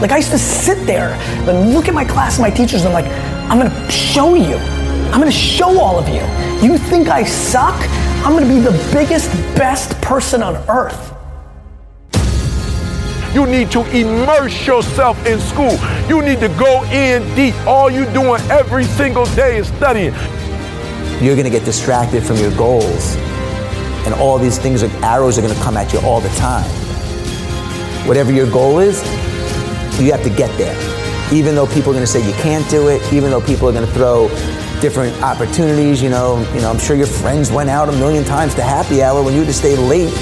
Like, 0.00 0.12
I 0.12 0.18
used 0.18 0.30
to 0.32 0.38
sit 0.38 0.86
there 0.86 1.10
and 1.48 1.72
look 1.72 1.88
at 1.88 1.94
my 1.94 2.04
class 2.04 2.38
and 2.38 2.42
my 2.42 2.50
teachers 2.50 2.84
and 2.84 2.94
I'm 2.94 3.04
like, 3.04 3.10
I'm 3.50 3.58
going 3.58 3.70
to 3.70 3.90
show 3.90 4.34
you. 4.34 4.75
I'm 5.16 5.22
going 5.22 5.32
to 5.32 5.38
show 5.38 5.80
all 5.80 5.98
of 5.98 6.06
you. 6.10 6.20
You 6.62 6.76
think 6.76 7.08
I 7.08 7.24
suck? 7.24 7.74
I'm 8.22 8.32
going 8.32 8.44
to 8.44 8.50
be 8.50 8.60
the 8.60 8.90
biggest, 8.92 9.30
best 9.56 9.98
person 10.02 10.42
on 10.42 10.56
earth. 10.68 11.14
You 13.34 13.46
need 13.46 13.70
to 13.70 13.80
immerse 13.96 14.66
yourself 14.66 15.24
in 15.24 15.40
school. 15.40 15.72
You 16.06 16.20
need 16.20 16.38
to 16.40 16.48
go 16.58 16.84
in 16.92 17.34
deep. 17.34 17.54
All 17.66 17.88
you're 17.88 18.12
doing 18.12 18.42
every 18.50 18.84
single 18.84 19.24
day 19.34 19.56
is 19.56 19.68
studying. 19.68 20.12
You're 21.24 21.34
going 21.34 21.44
to 21.44 21.50
get 21.50 21.64
distracted 21.64 22.22
from 22.22 22.36
your 22.36 22.54
goals. 22.54 23.16
And 24.04 24.12
all 24.12 24.36
these 24.36 24.58
things, 24.58 24.82
are, 24.82 24.90
arrows 25.02 25.38
are 25.38 25.40
going 25.40 25.54
to 25.54 25.62
come 25.62 25.78
at 25.78 25.94
you 25.94 26.00
all 26.00 26.20
the 26.20 26.28
time. 26.36 26.68
Whatever 28.06 28.32
your 28.32 28.50
goal 28.50 28.80
is, 28.80 29.02
you 29.98 30.12
have 30.12 30.22
to 30.24 30.30
get 30.36 30.54
there. 30.58 30.76
even 31.32 31.54
though 31.54 31.66
people 31.68 31.88
are 31.88 31.94
going 31.94 32.00
to 32.00 32.06
say 32.06 32.20
you 32.20 32.34
can't 32.34 32.68
do 32.68 32.88
it, 32.88 33.00
even 33.14 33.30
though 33.30 33.40
people 33.40 33.66
are 33.66 33.72
going 33.72 33.86
to 33.86 33.94
throw 33.94 34.28
different 34.86 35.20
opportunities. 35.20 36.00
You 36.00 36.10
know, 36.10 36.38
you 36.54 36.60
know, 36.60 36.70
I'm 36.70 36.78
sure 36.78 36.94
your 36.94 37.08
friends 37.08 37.50
went 37.50 37.68
out 37.68 37.88
a 37.88 37.92
million 37.92 38.22
times 38.22 38.54
to 38.54 38.62
happy 38.62 39.02
hour 39.02 39.20
when 39.20 39.34
you 39.34 39.40
had 39.40 39.48
to 39.48 39.52
stay 39.52 39.76
late. 39.76 40.14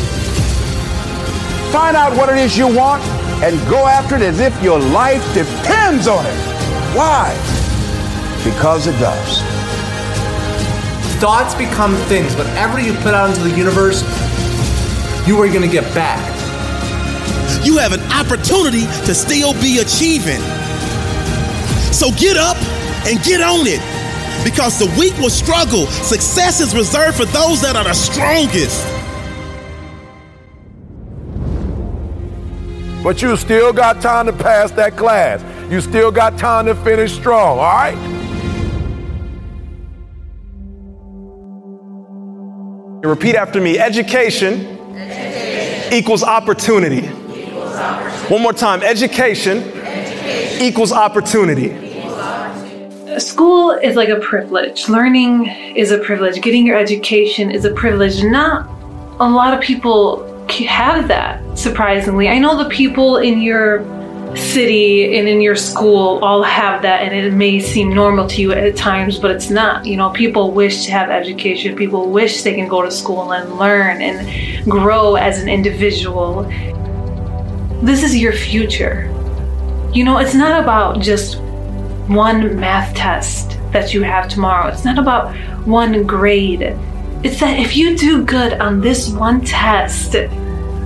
Find 1.71 1.95
out 1.95 2.17
what 2.17 2.31
it 2.31 2.39
is 2.39 2.57
you 2.57 2.75
want 2.75 3.03
and 3.45 3.61
go 3.69 3.87
after 3.87 4.17
it 4.17 4.23
as 4.23 4.41
if 4.41 4.55
your 4.63 4.79
life 4.79 5.23
depends 5.35 6.09
on 6.09 6.25
it. 6.25 6.39
Why? 6.97 7.29
Because 8.43 8.87
it 8.87 8.99
does. 8.99 9.43
Thoughts 11.21 11.55
become 11.55 11.95
things. 12.09 12.35
Whatever 12.35 12.81
you 12.81 12.95
put 13.05 13.13
out 13.13 13.29
into 13.29 13.43
the 13.43 13.55
universe, 13.55 14.01
you 15.29 15.39
are 15.43 15.49
going 15.49 15.61
to 15.61 15.69
get 15.69 15.85
back. 15.95 16.25
You 17.67 17.77
have 17.77 17.93
an 17.93 18.01
opportunity 18.13 18.87
to 19.05 19.15
still 19.15 19.53
be 19.61 19.81
achieving. 19.81 20.41
So 21.93 22.11
get 22.13 22.39
up 22.39 22.57
and 23.05 23.23
get 23.23 23.43
on 23.43 23.67
it. 23.67 23.94
Because 24.45 24.79
the 24.79 24.87
weak 24.99 25.17
will 25.19 25.31
struggle. 25.31 25.87
Success 25.87 26.61
is 26.61 26.75
reserved 26.75 27.17
for 27.17 27.25
those 27.25 27.63
that 27.63 27.77
are 27.77 27.85
the 27.85 27.95
strongest. 27.95 28.87
But 33.03 33.21
you 33.21 33.37
still 33.37 33.73
got 33.73 34.01
time 34.01 34.27
to 34.27 34.33
pass 34.33 34.71
that 34.73 34.97
class. 34.97 35.43
You 35.71 35.81
still 35.81 36.11
got 36.11 36.39
time 36.39 36.67
to 36.67 36.75
finish 36.75 37.13
strong, 37.15 37.59
all 37.59 37.65
right? 37.65 37.95
Repeat 43.05 43.35
after 43.35 43.61
me 43.61 43.79
education, 43.79 44.75
Equals, 45.93 46.25
opportunity. 46.25 47.07
One 48.29 48.43
more 48.43 48.53
time 48.53 48.83
education, 48.83 49.63
equals 50.61 50.91
opportunity. 50.91 51.84
School 53.19 53.71
is 53.71 53.97
like 53.97 54.09
a 54.09 54.19
privilege. 54.21 54.89
Learning 54.89 55.47
is 55.77 55.93
a 55.93 55.99
privilege. 55.99 56.41
Getting 56.41 56.67
your 56.67 56.77
education 56.77 57.51
is 57.51 57.65
a 57.65 57.73
privilege. 57.73 58.23
Not 58.25 58.69
a 59.21 59.29
lot 59.29 59.55
of 59.55 59.61
people 59.61 60.31
have 60.51 61.09
that, 61.09 61.59
surprisingly. 61.59 62.29
I 62.29 62.39
know 62.39 62.63
the 62.63 62.69
people 62.69 63.19
in 63.19 63.41
your 63.41 63.85
city 64.37 65.17
and 65.17 65.29
in 65.29 65.41
your 65.41 65.55
school 65.55 66.19
all 66.25 66.43
have 66.43 66.83
that 66.83 67.03
and 67.03 67.15
it 67.15 67.33
may 67.33 67.61
seem 67.61 67.95
normal 67.95 68.27
to 68.27 68.43
you 68.43 68.51
at 68.51 68.77
times 68.77 69.17
but 69.17 69.31
it's 69.31 69.49
not 69.49 69.87
you 69.87 69.97
know 69.97 70.11
people 70.11 70.51
wish 70.51 70.85
to 70.85 70.91
have 70.91 71.09
education 71.09 71.77
people 71.77 72.11
wish 72.11 72.43
they 72.43 72.53
can 72.53 72.67
go 72.67 72.83
to 72.83 72.91
school 72.91 73.33
and 73.33 73.59
learn 73.59 74.03
and 74.03 74.69
grow 74.69 75.15
as 75.15 75.41
an 75.41 75.49
individual 75.49 76.43
this 77.81 78.03
is 78.03 78.17
your 78.17 78.33
future 78.33 79.09
you 79.93 80.03
know 80.03 80.19
it's 80.19 80.35
not 80.35 80.61
about 80.61 81.01
just 81.01 81.39
one 82.09 82.59
math 82.59 82.95
test 82.95 83.59
that 83.73 83.95
you 83.95 84.03
have 84.03 84.29
tomorrow. 84.29 84.69
It's 84.69 84.85
not 84.85 84.99
about 84.99 85.35
one 85.67 86.07
grade. 86.07 86.77
It's 87.23 87.41
that 87.41 87.59
if 87.59 87.77
you 87.77 87.97
do 87.97 88.25
good 88.25 88.55
on 88.61 88.81
this 88.81 89.09
one 89.09 89.41
test 89.41 90.15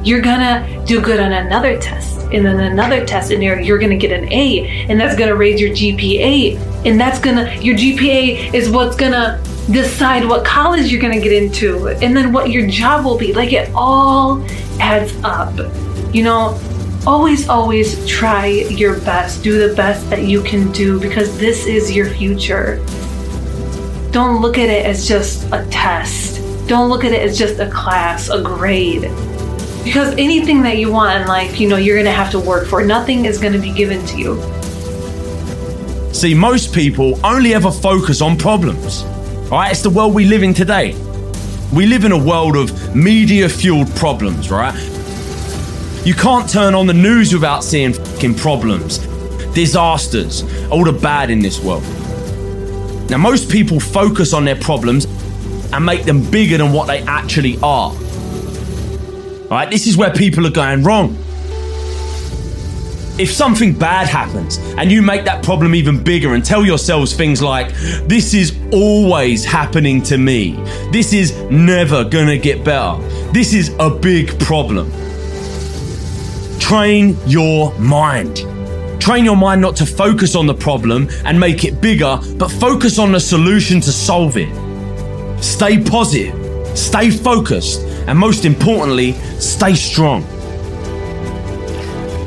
you're 0.04 0.20
gonna 0.20 0.85
do 0.87 1.00
good 1.00 1.20
on 1.20 1.33
another 1.33 1.78
test. 1.78 2.18
And 2.33 2.44
then 2.44 2.61
another 2.61 3.04
test 3.04 3.31
and 3.31 3.42
you're, 3.42 3.61
you're 3.61 3.78
gonna 3.78 3.96
get 3.96 4.12
an 4.12 4.31
A 4.33 4.87
and 4.88 5.00
that's 5.00 5.16
gonna 5.16 5.35
raise 5.35 5.61
your 5.61 5.70
GPA 5.70 6.87
and 6.87 7.00
that's 7.00 7.18
gonna 7.18 7.54
your 7.57 7.76
GPA 7.76 8.54
is 8.54 8.70
what's 8.70 8.96
gonna 8.96 9.42
decide 9.70 10.26
what 10.26 10.44
college 10.44 10.90
you're 10.90 11.00
gonna 11.00 11.20
get 11.20 11.33
into 11.33 11.88
and 11.88 12.16
then 12.16 12.33
what 12.33 12.50
your 12.50 12.66
job 12.66 13.04
will 13.04 13.18
be. 13.18 13.33
Like 13.33 13.52
it 13.52 13.70
all 13.74 14.42
adds 14.81 15.14
up. 15.24 15.54
You 16.14 16.22
know 16.22 16.59
always 17.09 17.49
always 17.49 18.07
try 18.07 18.47
your 18.47 19.01
best 19.01 19.42
do 19.42 19.66
the 19.66 19.75
best 19.75 20.09
that 20.11 20.25
you 20.25 20.42
can 20.42 20.71
do 20.73 21.01
because 21.01 21.38
this 21.38 21.66
is 21.66 21.90
your 21.90 22.07
future 22.11 22.77
don't 24.11 24.40
look 24.40 24.59
at 24.59 24.68
it 24.68 24.85
as 24.87 25.09
just 25.09 25.44
a 25.53 25.66
test 25.71 26.37
don't 26.68 26.88
look 26.88 27.05
at 27.05 27.12
it 27.12 27.23
as 27.23 27.38
just 27.38 27.59
a 27.59 27.71
class 27.71 28.29
a 28.29 28.42
grade 28.42 29.11
because 29.88 30.12
anything 30.18 30.61
that 30.64 30.77
you 30.77 30.92
want 30.92 31.18
in 31.18 31.27
life, 31.27 31.59
you 31.59 31.66
know, 31.66 31.77
you're 31.77 31.97
going 31.97 32.05
to 32.05 32.12
have 32.12 32.31
to 32.33 32.38
work 32.38 32.66
for. 32.66 32.85
Nothing 32.85 33.25
is 33.25 33.38
going 33.38 33.55
to 33.55 33.59
be 33.59 33.73
given 33.73 34.05
to 34.05 34.18
you. 34.18 36.12
See, 36.12 36.35
most 36.35 36.75
people 36.75 37.18
only 37.25 37.55
ever 37.55 37.71
focus 37.71 38.21
on 38.21 38.37
problems. 38.37 39.05
Right? 39.51 39.71
It's 39.71 39.81
the 39.81 39.88
world 39.88 40.12
we 40.12 40.27
live 40.27 40.42
in 40.42 40.53
today. 40.53 40.92
We 41.73 41.87
live 41.87 42.05
in 42.05 42.12
a 42.12 42.18
world 42.18 42.55
of 42.55 42.94
media 42.94 43.49
fueled 43.49 43.88
problems, 43.97 44.51
right? 44.51 44.75
You 46.09 46.14
can't 46.14 46.49
turn 46.49 46.75
on 46.75 46.87
the 46.87 46.94
news 46.94 47.35
without 47.35 47.62
seeing 47.62 47.92
fucking 47.92 48.37
problems, 48.37 48.97
disasters, 49.53 50.42
all 50.71 50.83
the 50.83 50.90
bad 50.90 51.29
in 51.29 51.40
this 51.40 51.62
world. 51.62 51.83
Now, 53.11 53.18
most 53.18 53.51
people 53.51 53.79
focus 53.79 54.33
on 54.33 54.47
their 54.47 54.57
problems 54.57 55.05
and 55.71 55.85
make 55.85 56.05
them 56.05 56.23
bigger 56.31 56.57
than 56.57 56.73
what 56.73 56.87
they 56.87 57.03
actually 57.03 57.59
are. 57.62 57.92
Right? 59.51 59.68
This 59.71 59.87
is 59.87 59.99
where 59.99 60.11
people 60.11 60.47
are 60.47 60.51
going 60.51 60.83
wrong. 60.83 61.11
If 63.18 63.31
something 63.31 63.79
bad 63.79 64.07
happens 64.07 64.57
and 64.79 64.90
you 64.90 65.03
make 65.03 65.27
that 65.27 65.44
problem 65.44 65.75
even 65.75 66.03
bigger 66.03 66.33
and 66.33 66.42
tell 66.42 66.64
yourselves 66.64 67.12
things 67.14 67.42
like, 67.42 67.75
this 68.09 68.33
is 68.33 68.59
always 68.73 69.44
happening 69.44 70.03
to 70.05 70.16
me, 70.16 70.53
this 70.90 71.12
is 71.12 71.37
never 71.51 72.03
gonna 72.03 72.38
get 72.38 72.64
better, 72.64 72.97
this 73.33 73.53
is 73.53 73.77
a 73.79 73.90
big 73.90 74.40
problem. 74.40 74.90
Train 76.68 77.16
your 77.26 77.72
mind. 77.78 78.44
Train 79.00 79.24
your 79.24 79.38
mind 79.38 79.62
not 79.62 79.74
to 79.76 79.87
focus 79.87 80.35
on 80.35 80.46
the 80.46 80.52
problem 80.52 81.09
and 81.24 81.40
make 81.40 81.64
it 81.64 81.81
bigger, 81.81 82.20
but 82.37 82.50
focus 82.50 82.98
on 82.98 83.11
the 83.11 83.20
solution 83.20 83.81
to 83.81 83.90
solve 83.90 84.37
it. 84.37 84.50
Stay 85.42 85.83
positive, 85.83 86.37
stay 86.76 87.09
focused, 87.09 87.81
and 88.07 88.18
most 88.18 88.44
importantly, 88.44 89.12
stay 89.38 89.72
strong. 89.72 90.24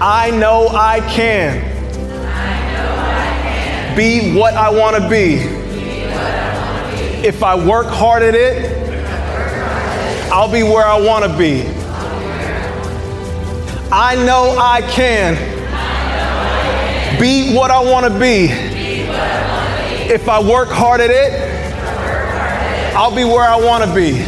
I 0.01 0.31
know 0.31 0.69
I 0.69 1.01
can. 1.01 1.59
I 2.25 2.73
know 2.73 2.95
I 2.97 3.41
can. 3.43 3.95
Be 3.95 4.35
what 4.35 4.55
I 4.55 4.71
want 4.71 4.95
to 5.03 5.07
be. 5.07 5.35
If 7.23 7.43
I 7.43 7.53
work 7.63 7.85
hard 7.85 8.23
at 8.23 8.33
it, 8.33 8.71
I'll 10.33 10.51
be 10.51 10.63
where 10.63 10.87
I 10.87 10.99
want 10.99 11.25
to 11.25 11.37
be. 11.37 11.80
I 13.93 14.15
know 14.15 14.55
I 14.57 14.81
can. 14.83 15.35
Be 17.19 17.53
what 17.53 17.71
I 17.71 17.83
want 17.83 18.05
to 18.11 18.19
be. 18.19 18.47
If 20.09 20.29
I 20.29 20.41
work 20.41 20.69
hard 20.69 21.01
at 21.01 21.09
it, 21.09 21.33
I'll 22.95 23.13
be 23.13 23.25
where 23.25 23.43
I 23.43 23.57
want 23.57 23.83
to 23.83 23.93
be. 23.93 24.23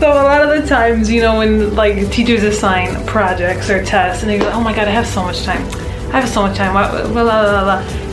So 0.00 0.12
a 0.12 0.24
lot 0.24 0.42
of 0.42 0.60
the 0.60 0.68
times, 0.68 1.08
you 1.08 1.22
know, 1.22 1.38
when 1.38 1.76
like 1.76 2.10
teachers 2.10 2.42
assign 2.42 3.06
projects 3.06 3.70
or 3.70 3.84
tests, 3.84 4.24
and 4.24 4.30
they 4.30 4.38
go, 4.38 4.50
"Oh 4.52 4.60
my 4.60 4.74
God, 4.74 4.88
I 4.88 4.90
have 4.90 5.06
so 5.06 5.22
much 5.22 5.44
time. 5.44 5.64
I 6.12 6.20
have 6.20 6.28
so 6.28 6.42
much 6.42 6.56
time." 6.56 6.72
Blah, 6.72 6.90
blah, 7.06 7.22
blah, 7.22 7.64
blah. 7.64 8.05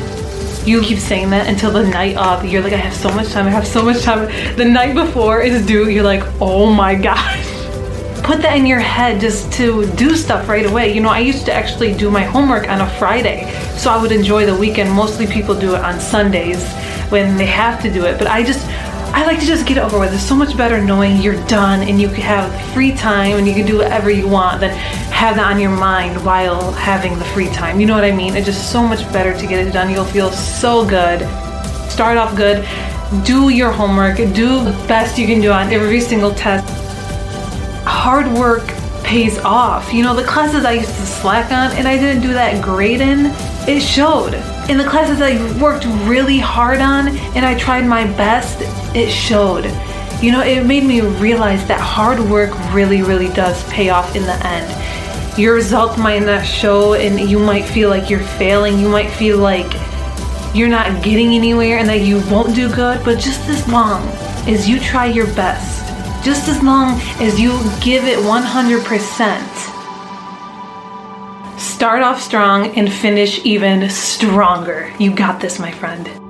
You 0.65 0.82
keep 0.82 0.97
saying 0.97 1.30
that 1.32 1.47
until 1.47 1.71
the 1.71 1.86
night 1.86 2.15
of. 2.15 2.45
You're 2.45 2.62
like, 2.62 2.73
"I 2.73 2.78
have 2.78 2.93
so 2.93 3.10
much 3.10 3.32
time. 3.32 3.47
I 3.47 3.49
have 3.49 3.67
so 3.67 3.84
much 3.84 4.02
time." 4.02 4.30
The 4.56 4.63
night 4.65 4.95
before 4.95 5.41
is 5.41 5.65
due. 5.65 5.89
You're 5.89 6.04
like, 6.04 6.23
"Oh 6.39 6.71
my 6.71 6.95
gosh." 7.10 7.45
Put 8.23 8.41
that 8.43 8.56
in 8.56 8.65
your 8.65 8.80
head 8.80 9.19
just 9.19 9.52
to 9.54 9.86
do 9.97 10.15
stuff 10.15 10.47
right 10.47 10.65
away. 10.65 10.93
You 10.93 11.02
know, 11.02 11.10
I 11.10 11.19
used 11.19 11.45
to 11.47 11.54
actually 11.54 11.93
do 11.93 12.10
my 12.10 12.23
homework 12.23 12.69
on 12.69 12.80
a 12.80 12.89
Friday, 12.91 13.52
so 13.76 13.91
I 13.91 14.02
would 14.02 14.13
enjoy 14.13 14.45
the 14.45 14.56
weekend. 14.56 14.89
Mostly 14.91 15.28
people 15.28 15.54
do 15.54 15.76
it 15.76 15.82
on 15.82 15.99
Sundays 15.99 16.63
when 17.10 17.36
they 17.36 17.45
have 17.45 17.82
to 17.82 17.91
do 17.91 18.06
it, 18.06 18.17
but 18.17 18.28
I 18.28 18.41
just 18.43 18.65
I 19.13 19.26
like 19.26 19.39
to 19.41 19.45
just 19.45 19.67
get 19.67 19.78
it 19.78 19.82
over 19.82 19.99
with. 19.99 20.12
It's 20.12 20.23
so 20.23 20.36
much 20.36 20.58
better 20.58 20.84
knowing 20.84 21.17
you're 21.17 21.41
done 21.45 21.88
and 21.88 22.02
you 22.02 22.08
can 22.08 22.21
have 22.21 22.73
free 22.73 22.93
time 22.93 23.38
and 23.38 23.47
you 23.47 23.54
can 23.54 23.67
do 23.67 23.78
whatever 23.78 24.10
you 24.10 24.28
want 24.28 24.60
than 24.62 24.71
have 25.23 25.38
that 25.38 25.53
on 25.53 25.57
your 25.57 25.69
mind 25.69 26.21
while 26.25 26.73
having 26.73 27.17
the 27.17 27.23
free 27.23 27.47
time. 27.47 27.79
You 27.79 27.86
know 27.86 27.93
what 27.93 28.03
I 28.03 28.12
mean? 28.12 28.36
It's 28.36 28.45
just 28.45 28.73
so 28.73 28.86
much 28.86 29.01
better 29.13 29.31
to 29.31 29.47
get 29.47 29.65
it 29.65 29.71
done. 29.71 29.89
You'll 29.89 30.03
feel 30.03 30.29
so 30.31 30.86
good. 30.86 31.21
Start 31.89 32.17
off 32.17 32.36
good. 32.36 32.67
Do 33.23 33.47
your 33.47 33.71
homework. 33.71 34.17
Do 34.17 34.62
the 34.65 34.75
best 34.86 35.17
you 35.17 35.25
can 35.25 35.39
do 35.39 35.49
on 35.49 35.71
every 35.71 36.01
single 36.01 36.33
test. 36.33 36.67
Hard 37.86 38.27
work 38.33 38.67
pays 39.05 39.39
off. 39.39 39.93
You 39.93 40.03
know, 40.03 40.13
the 40.13 40.25
classes 40.25 40.65
I 40.65 40.73
used 40.73 40.93
to 40.93 41.05
slack 41.05 41.53
on 41.53 41.71
and 41.77 41.88
I 41.88 41.95
didn't 41.97 42.21
do 42.21 42.33
that 42.33 42.62
great 42.62 42.99
in, 42.99 43.27
it 43.65 43.79
showed. 43.79 44.33
In 44.69 44.77
the 44.77 44.83
classes 44.83 45.21
I 45.21 45.39
worked 45.62 45.86
really 46.05 46.39
hard 46.39 46.81
on 46.81 47.07
and 47.33 47.45
I 47.45 47.57
tried 47.57 47.86
my 47.86 48.03
best, 48.03 48.57
it 48.93 49.09
showed. 49.09 49.63
You 50.21 50.33
know, 50.33 50.41
it 50.41 50.65
made 50.65 50.83
me 50.83 50.99
realize 50.99 51.65
that 51.67 51.79
hard 51.79 52.19
work 52.29 52.51
really, 52.73 53.03
really 53.03 53.29
does 53.29 53.63
pay 53.69 53.89
off 53.89 54.17
in 54.17 54.23
the 54.23 54.45
end. 54.45 54.82
Your 55.37 55.55
results 55.55 55.97
might 55.97 56.23
not 56.23 56.45
show, 56.45 56.93
and 56.93 57.19
you 57.19 57.39
might 57.39 57.65
feel 57.65 57.89
like 57.89 58.09
you're 58.09 58.19
failing. 58.19 58.79
You 58.79 58.89
might 58.89 59.09
feel 59.09 59.37
like 59.37 59.71
you're 60.53 60.69
not 60.69 61.03
getting 61.03 61.33
anywhere 61.33 61.79
and 61.79 61.89
that 61.89 62.01
you 62.01 62.21
won't 62.29 62.55
do 62.55 62.73
good, 62.73 63.03
but 63.03 63.19
just 63.19 63.47
as 63.49 63.67
long 63.67 64.07
as 64.47 64.69
you 64.69 64.79
try 64.79 65.05
your 65.07 65.27
best, 65.33 65.83
just 66.23 66.47
as 66.47 66.61
long 66.61 66.99
as 67.19 67.39
you 67.39 67.51
give 67.81 68.05
it 68.05 68.19
100%, 68.19 69.73
Start 71.83 72.01
off 72.01 72.21
strong 72.21 72.67
and 72.77 72.91
finish 72.91 73.43
even 73.45 73.89
stronger. 73.89 74.93
You 74.99 75.13
got 75.13 75.41
this, 75.41 75.59
my 75.59 75.71
friend. 75.71 76.22